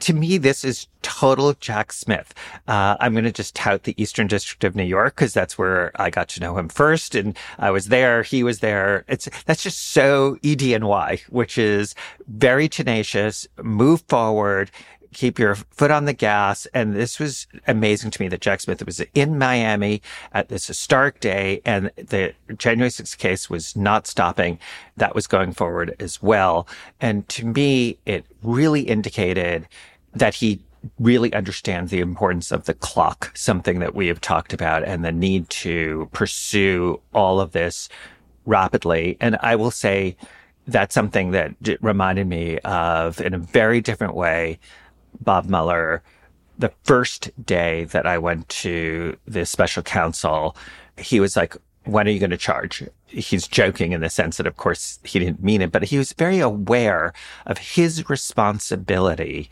To 0.00 0.14
me, 0.14 0.38
this 0.38 0.64
is 0.64 0.86
total 1.02 1.52
Jack 1.52 1.92
Smith. 1.92 2.32
Uh, 2.66 2.96
I'm 2.98 3.12
going 3.12 3.24
to 3.24 3.32
just 3.32 3.54
tout 3.54 3.82
the 3.82 4.00
Eastern 4.02 4.26
District 4.26 4.64
of 4.64 4.74
New 4.74 4.84
York 4.84 5.16
because 5.16 5.34
that's 5.34 5.58
where 5.58 5.92
I 6.00 6.08
got 6.08 6.28
to 6.30 6.40
know 6.40 6.56
him 6.56 6.70
first. 6.70 7.14
And 7.14 7.36
I 7.58 7.70
was 7.70 7.88
there. 7.88 8.22
He 8.22 8.42
was 8.42 8.60
there. 8.60 9.04
It's, 9.06 9.28
that's 9.44 9.62
just 9.62 9.90
so 9.90 10.38
EDNY, 10.42 11.20
which 11.28 11.58
is 11.58 11.94
very 12.26 12.70
tenacious, 12.70 13.46
move 13.62 14.02
forward, 14.08 14.70
keep 15.12 15.38
your 15.38 15.54
foot 15.54 15.90
on 15.90 16.04
the 16.04 16.12
gas. 16.12 16.66
And 16.74 16.94
this 16.94 17.18
was 17.18 17.46
amazing 17.66 18.10
to 18.12 18.22
me 18.22 18.28
that 18.28 18.40
Jack 18.40 18.60
Smith 18.60 18.84
was 18.84 19.00
in 19.14 19.38
Miami 19.38 20.02
at 20.32 20.48
this 20.48 20.66
historic 20.66 21.20
day 21.20 21.60
and 21.64 21.90
the 21.96 22.34
January 22.56 22.90
6th 22.90 23.16
case 23.18 23.48
was 23.48 23.76
not 23.76 24.06
stopping. 24.06 24.58
That 24.96 25.14
was 25.14 25.26
going 25.26 25.52
forward 25.52 25.96
as 26.00 26.22
well. 26.22 26.68
And 27.00 27.28
to 27.30 27.46
me, 27.46 27.98
it 28.06 28.26
really 28.42 28.82
indicated 28.82 29.66
that 30.14 30.34
he 30.34 30.60
really 30.98 31.32
understands 31.32 31.90
the 31.90 32.00
importance 32.00 32.52
of 32.52 32.64
the 32.66 32.74
clock, 32.74 33.32
something 33.34 33.80
that 33.80 33.94
we 33.94 34.06
have 34.06 34.20
talked 34.20 34.52
about 34.52 34.84
and 34.84 35.04
the 35.04 35.12
need 35.12 35.48
to 35.50 36.08
pursue 36.12 37.00
all 37.12 37.40
of 37.40 37.52
this 37.52 37.88
rapidly. 38.46 39.16
And 39.20 39.36
I 39.40 39.56
will 39.56 39.70
say, 39.70 40.16
that's 40.66 40.94
something 40.94 41.30
that 41.30 41.54
reminded 41.80 42.26
me 42.26 42.58
of 42.58 43.20
in 43.20 43.34
a 43.34 43.38
very 43.38 43.80
different 43.80 44.14
way 44.14 44.58
Bob 45.20 45.46
Mueller, 45.46 46.02
the 46.58 46.72
first 46.84 47.30
day 47.44 47.84
that 47.84 48.06
I 48.06 48.18
went 48.18 48.48
to 48.48 49.16
the 49.26 49.46
special 49.46 49.82
counsel, 49.82 50.56
he 50.96 51.20
was 51.20 51.36
like, 51.36 51.56
when 51.84 52.06
are 52.06 52.10
you 52.10 52.18
going 52.18 52.30
to 52.30 52.36
charge? 52.36 52.82
He's 53.06 53.48
joking 53.48 53.92
in 53.92 54.00
the 54.00 54.10
sense 54.10 54.36
that, 54.36 54.46
of 54.46 54.56
course, 54.56 54.98
he 55.04 55.18
didn't 55.18 55.42
mean 55.42 55.62
it, 55.62 55.72
but 55.72 55.84
he 55.84 55.96
was 55.96 56.12
very 56.12 56.40
aware 56.40 57.12
of 57.46 57.58
his 57.58 58.08
responsibility 58.10 59.50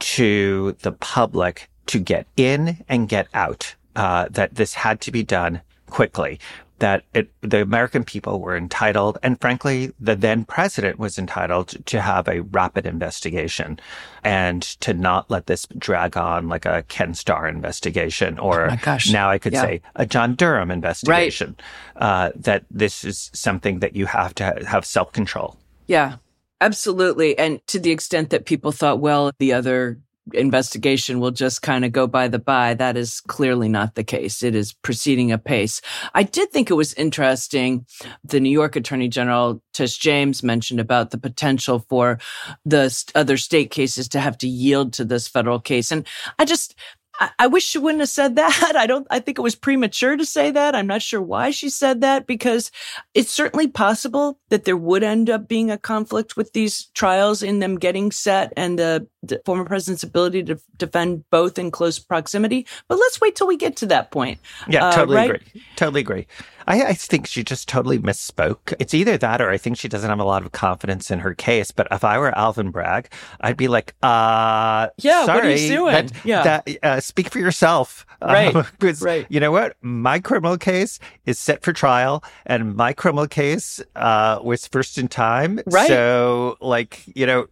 to 0.00 0.76
the 0.82 0.92
public 0.92 1.70
to 1.86 1.98
get 1.98 2.26
in 2.36 2.84
and 2.88 3.08
get 3.08 3.28
out, 3.32 3.74
uh, 3.96 4.26
that 4.30 4.54
this 4.54 4.74
had 4.74 5.00
to 5.02 5.10
be 5.10 5.22
done 5.22 5.60
quickly 5.88 6.38
that 6.80 7.04
it, 7.14 7.30
the 7.42 7.62
American 7.62 8.04
people 8.04 8.40
were 8.40 8.56
entitled, 8.56 9.18
and 9.22 9.40
frankly, 9.40 9.92
the 10.00 10.16
then 10.16 10.44
president 10.44 10.98
was 10.98 11.18
entitled 11.18 11.74
to 11.86 12.00
have 12.00 12.26
a 12.28 12.40
rapid 12.40 12.86
investigation 12.86 13.78
and 14.24 14.62
to 14.62 14.92
not 14.92 15.30
let 15.30 15.46
this 15.46 15.66
drag 15.78 16.16
on 16.16 16.48
like 16.48 16.66
a 16.66 16.82
Ken 16.88 17.14
Starr 17.14 17.48
investigation 17.48 18.38
or 18.38 18.70
oh 18.70 18.98
now 19.10 19.30
I 19.30 19.38
could 19.38 19.52
yeah. 19.52 19.62
say 19.62 19.82
a 19.94 20.04
John 20.04 20.34
Durham 20.34 20.70
investigation. 20.70 21.56
Right. 21.96 22.02
Uh, 22.02 22.32
that 22.34 22.64
this 22.70 23.04
is 23.04 23.30
something 23.34 23.80
that 23.80 23.94
you 23.94 24.06
have 24.06 24.34
to 24.36 24.64
have 24.66 24.84
self 24.84 25.12
control. 25.12 25.56
Yeah, 25.86 26.16
absolutely. 26.60 27.38
And 27.38 27.64
to 27.68 27.78
the 27.78 27.90
extent 27.90 28.30
that 28.30 28.46
people 28.46 28.72
thought, 28.72 29.00
well, 29.00 29.32
the 29.38 29.52
other 29.52 29.98
investigation 30.34 31.20
will 31.20 31.30
just 31.30 31.62
kind 31.62 31.84
of 31.84 31.92
go 31.92 32.06
by 32.06 32.28
the 32.28 32.38
by. 32.38 32.74
That 32.74 32.96
is 32.96 33.20
clearly 33.20 33.68
not 33.68 33.94
the 33.94 34.04
case. 34.04 34.42
It 34.42 34.54
is 34.54 34.72
proceeding 34.72 35.32
apace. 35.32 35.80
I 36.14 36.22
did 36.22 36.50
think 36.50 36.70
it 36.70 36.74
was 36.74 36.94
interesting. 36.94 37.86
The 38.24 38.40
New 38.40 38.50
York 38.50 38.76
Attorney 38.76 39.08
General 39.08 39.62
Tish 39.72 39.98
James 39.98 40.42
mentioned 40.42 40.80
about 40.80 41.10
the 41.10 41.18
potential 41.18 41.80
for 41.88 42.18
the 42.64 42.90
other 43.14 43.36
state 43.36 43.70
cases 43.70 44.08
to 44.08 44.20
have 44.20 44.38
to 44.38 44.48
yield 44.48 44.92
to 44.94 45.04
this 45.04 45.28
federal 45.28 45.60
case. 45.60 45.90
And 45.90 46.06
I 46.38 46.44
just, 46.44 46.74
I, 47.20 47.30
I 47.38 47.46
wish 47.46 47.64
she 47.64 47.78
wouldn't 47.78 48.00
have 48.00 48.08
said 48.08 48.36
that. 48.36 48.74
I 48.76 48.86
don't, 48.86 49.06
I 49.10 49.20
think 49.20 49.38
it 49.38 49.42
was 49.42 49.54
premature 49.54 50.16
to 50.16 50.24
say 50.24 50.50
that. 50.50 50.74
I'm 50.74 50.86
not 50.86 51.02
sure 51.02 51.22
why 51.22 51.50
she 51.50 51.70
said 51.70 52.00
that 52.00 52.26
because 52.26 52.70
it's 53.14 53.30
certainly 53.30 53.68
possible 53.68 54.38
that 54.48 54.64
there 54.64 54.76
would 54.76 55.02
end 55.02 55.30
up 55.30 55.46
being 55.46 55.70
a 55.70 55.78
conflict 55.78 56.36
with 56.36 56.52
these 56.52 56.86
trials 56.94 57.42
in 57.42 57.58
them 57.60 57.78
getting 57.78 58.10
set 58.10 58.52
and 58.56 58.78
the, 58.78 59.06
the 59.22 59.40
former 59.44 59.64
president's 59.64 60.02
ability 60.02 60.42
to 60.44 60.58
defend 60.78 61.24
both 61.30 61.58
in 61.58 61.70
close 61.70 61.98
proximity. 61.98 62.66
But 62.88 62.98
let's 62.98 63.20
wait 63.20 63.36
till 63.36 63.46
we 63.46 63.56
get 63.56 63.76
to 63.76 63.86
that 63.86 64.10
point. 64.10 64.38
Yeah, 64.68 64.86
Uh, 64.86 64.92
totally 64.92 65.16
right? 65.16 65.30
agree. 65.30 65.62
Totally 65.76 66.00
agree. 66.00 66.26
I, 66.66 66.82
I 66.84 66.92
think 66.94 67.26
she 67.26 67.42
just 67.42 67.68
totally 67.68 67.98
misspoke. 67.98 68.72
It's 68.78 68.94
either 68.94 69.18
that 69.18 69.40
or 69.40 69.50
I 69.50 69.58
think 69.58 69.76
she 69.76 69.88
doesn't 69.88 70.08
have 70.08 70.20
a 70.20 70.24
lot 70.24 70.44
of 70.44 70.52
confidence 70.52 71.10
in 71.10 71.18
her 71.20 71.34
case. 71.34 71.70
But 71.70 71.88
if 71.90 72.04
I 72.04 72.16
were 72.18 72.36
Alvin 72.38 72.70
Bragg, 72.70 73.12
I'd 73.40 73.56
be 73.56 73.68
like, 73.68 73.94
uh, 74.02 74.88
Yeah, 74.98 75.26
what 75.26 75.44
are 75.44 75.50
you 75.50 75.56
sorry, 75.58 75.68
doing? 75.68 75.92
That, 75.92 76.12
Yeah. 76.24 76.42
that, 76.42 76.68
uh, 76.82 77.00
speak 77.00 77.28
for 77.30 77.38
yourself. 77.40 78.06
Right, 78.22 78.54
Um, 78.56 78.66
right. 79.00 79.26
you 79.30 79.40
know 79.40 79.50
what? 79.52 79.76
My 79.82 80.18
criminal 80.20 80.56
case 80.58 80.98
is 81.26 81.38
set 81.38 81.62
for 81.62 81.72
trial 81.72 82.22
and 82.46 82.74
my 82.76 82.92
criminal 82.92 83.26
case, 83.26 83.80
uh, 83.96 84.38
was 84.42 84.66
first 84.66 84.96
in 84.98 85.08
time. 85.08 85.60
Right. 85.66 85.88
So 85.88 86.56
like, 86.60 87.02
you 87.14 87.26
know, 87.26 87.46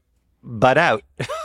butt 0.48 0.78
out. 0.78 1.02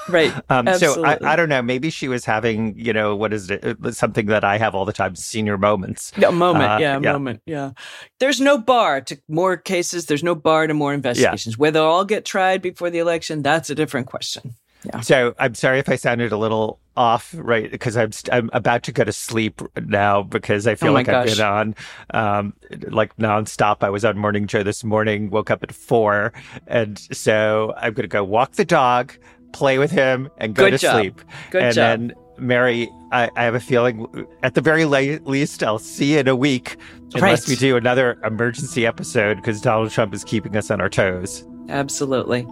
Right. 0.09 0.33
Um, 0.49 0.67
so 0.75 1.03
I, 1.05 1.17
I 1.21 1.35
don't 1.35 1.49
know. 1.49 1.61
Maybe 1.61 1.89
she 1.89 2.07
was 2.07 2.25
having, 2.25 2.77
you 2.77 2.91
know, 2.93 3.15
what 3.15 3.31
is 3.33 3.49
it? 3.49 3.63
uh, 3.63 3.91
Something 3.91 4.25
that 4.27 4.43
I 4.43 4.57
have 4.57 4.75
all 4.75 4.85
the 4.85 4.93
time, 4.93 5.15
senior 5.15 5.57
moments. 5.57 6.11
A 6.25 6.31
moment, 6.31 6.71
Uh, 6.71 6.77
yeah, 6.79 6.97
a 6.97 7.01
yeah. 7.01 7.11
moment, 7.13 7.41
yeah. 7.45 7.71
There's 8.19 8.39
no 8.41 8.57
bar 8.57 9.01
to 9.01 9.17
more 9.29 9.55
cases. 9.57 10.05
There's 10.05 10.23
no 10.23 10.35
bar 10.35 10.67
to 10.67 10.73
more 10.73 10.93
investigations. 10.93 11.57
Whether 11.57 11.79
they'll 11.79 11.87
all 11.87 12.05
get 12.05 12.25
tried 12.25 12.61
before 12.61 12.89
the 12.89 12.99
election, 12.99 13.41
that's 13.41 13.69
a 13.69 13.75
different 13.75 14.07
question. 14.07 14.55
So 15.01 15.33
I'm 15.39 15.55
sorry 15.55 15.79
if 15.79 15.87
I 15.89 15.95
sounded 15.95 16.31
a 16.31 16.37
little 16.37 16.79
off, 16.95 17.33
right? 17.37 17.71
Because 17.71 17.95
I'm 17.97 18.11
st- 18.11 18.33
I'm 18.33 18.49
about 18.53 18.83
to 18.83 18.91
go 18.91 19.03
to 19.03 19.11
sleep 19.13 19.61
now 19.87 20.21
because 20.23 20.67
I 20.67 20.75
feel 20.75 20.89
Oh 20.89 20.93
like 20.93 21.07
I've 21.09 21.25
been 21.25 21.41
on 21.41 21.75
um 22.13 22.53
like 22.89 23.15
nonstop. 23.17 23.77
I 23.81 23.89
was 23.89 24.03
on 24.05 24.17
Morning 24.17 24.45
Joe 24.47 24.63
this 24.63 24.83
morning, 24.83 25.29
woke 25.29 25.49
up 25.51 25.63
at 25.63 25.71
four, 25.71 26.33
and 26.67 26.99
so 27.11 27.73
I'm 27.77 27.93
gonna 27.93 28.07
go 28.07 28.23
walk 28.23 28.53
the 28.53 28.65
dog, 28.65 29.13
play 29.53 29.77
with 29.79 29.91
him, 29.91 30.29
and 30.37 30.53
go 30.53 30.65
Good 30.65 30.71
to 30.71 30.77
job. 30.77 30.99
sleep. 30.99 31.21
Good 31.51 31.63
and 31.63 31.75
job. 31.75 31.81
then 31.99 32.13
Mary, 32.37 32.89
I, 33.11 33.29
I 33.35 33.43
have 33.43 33.55
a 33.55 33.59
feeling 33.59 34.07
at 34.41 34.55
the 34.55 34.61
very 34.61 34.85
least 34.85 35.63
I'll 35.63 35.77
see 35.79 36.13
you 36.13 36.19
in 36.19 36.27
a 36.27 36.35
week 36.35 36.77
unless 37.13 37.47
Right. 37.47 37.49
we 37.49 37.55
do 37.55 37.77
another 37.77 38.17
emergency 38.23 38.85
episode 38.87 39.35
because 39.37 39.61
Donald 39.61 39.91
Trump 39.91 40.13
is 40.15 40.23
keeping 40.23 40.57
us 40.57 40.71
on 40.71 40.81
our 40.81 40.89
toes. 40.89 41.45
Absolutely. 41.69 42.45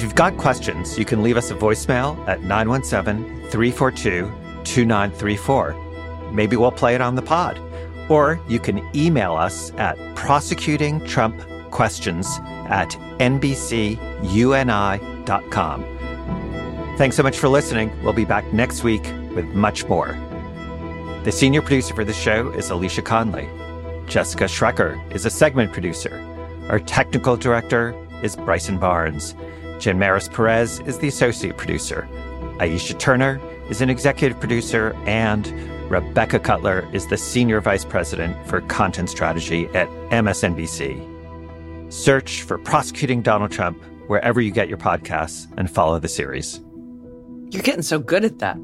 If 0.00 0.04
you've 0.04 0.14
got 0.14 0.38
questions, 0.38 0.98
you 0.98 1.04
can 1.04 1.22
leave 1.22 1.36
us 1.36 1.50
a 1.50 1.54
voicemail 1.54 2.26
at 2.26 2.40
917 2.40 3.50
342 3.50 4.32
2934. 4.64 6.30
Maybe 6.32 6.56
we'll 6.56 6.72
play 6.72 6.94
it 6.94 7.02
on 7.02 7.16
the 7.16 7.20
pod. 7.20 7.60
Or 8.08 8.40
you 8.48 8.58
can 8.58 8.80
email 8.96 9.34
us 9.34 9.72
at 9.72 9.98
prosecutingtrumpquestions 10.16 12.40
at 12.70 12.88
nbcuni.com. 13.18 13.98
Thanks 16.96 17.16
so 17.16 17.22
much 17.22 17.38
for 17.38 17.50
listening. 17.50 17.92
We'll 18.02 18.14
be 18.14 18.24
back 18.24 18.50
next 18.54 18.82
week 18.82 19.02
with 19.34 19.44
much 19.48 19.84
more. 19.84 20.18
The 21.24 21.30
senior 21.30 21.60
producer 21.60 21.94
for 21.94 22.06
the 22.06 22.14
show 22.14 22.50
is 22.52 22.70
Alicia 22.70 23.02
Conley. 23.02 23.50
Jessica 24.06 24.44
Schrecker 24.44 24.98
is 25.14 25.26
a 25.26 25.30
segment 25.30 25.74
producer. 25.74 26.18
Our 26.70 26.78
technical 26.78 27.36
director 27.36 27.94
is 28.22 28.34
Bryson 28.34 28.78
Barnes. 28.78 29.34
Jen 29.80 29.98
Maris 29.98 30.28
Perez 30.28 30.80
is 30.80 30.98
the 30.98 31.08
associate 31.08 31.56
producer. 31.56 32.06
Aisha 32.58 32.98
Turner 32.98 33.40
is 33.70 33.80
an 33.80 33.88
executive 33.88 34.38
producer, 34.38 34.94
and 35.06 35.50
Rebecca 35.90 36.38
Cutler 36.38 36.88
is 36.92 37.06
the 37.06 37.16
senior 37.16 37.60
vice 37.60 37.84
president 37.84 38.36
for 38.46 38.60
content 38.62 39.08
strategy 39.08 39.66
at 39.68 39.88
MSNBC. 40.10 41.92
Search 41.92 42.42
for 42.42 42.58
Prosecuting 42.58 43.22
Donald 43.22 43.50
Trump 43.50 43.82
wherever 44.06 44.40
you 44.40 44.50
get 44.50 44.68
your 44.68 44.78
podcasts 44.78 45.48
and 45.56 45.70
follow 45.70 45.98
the 45.98 46.08
series. 46.08 46.60
You're 47.50 47.62
getting 47.62 47.82
so 47.82 47.98
good 47.98 48.24
at 48.24 48.38
that. 48.40 48.58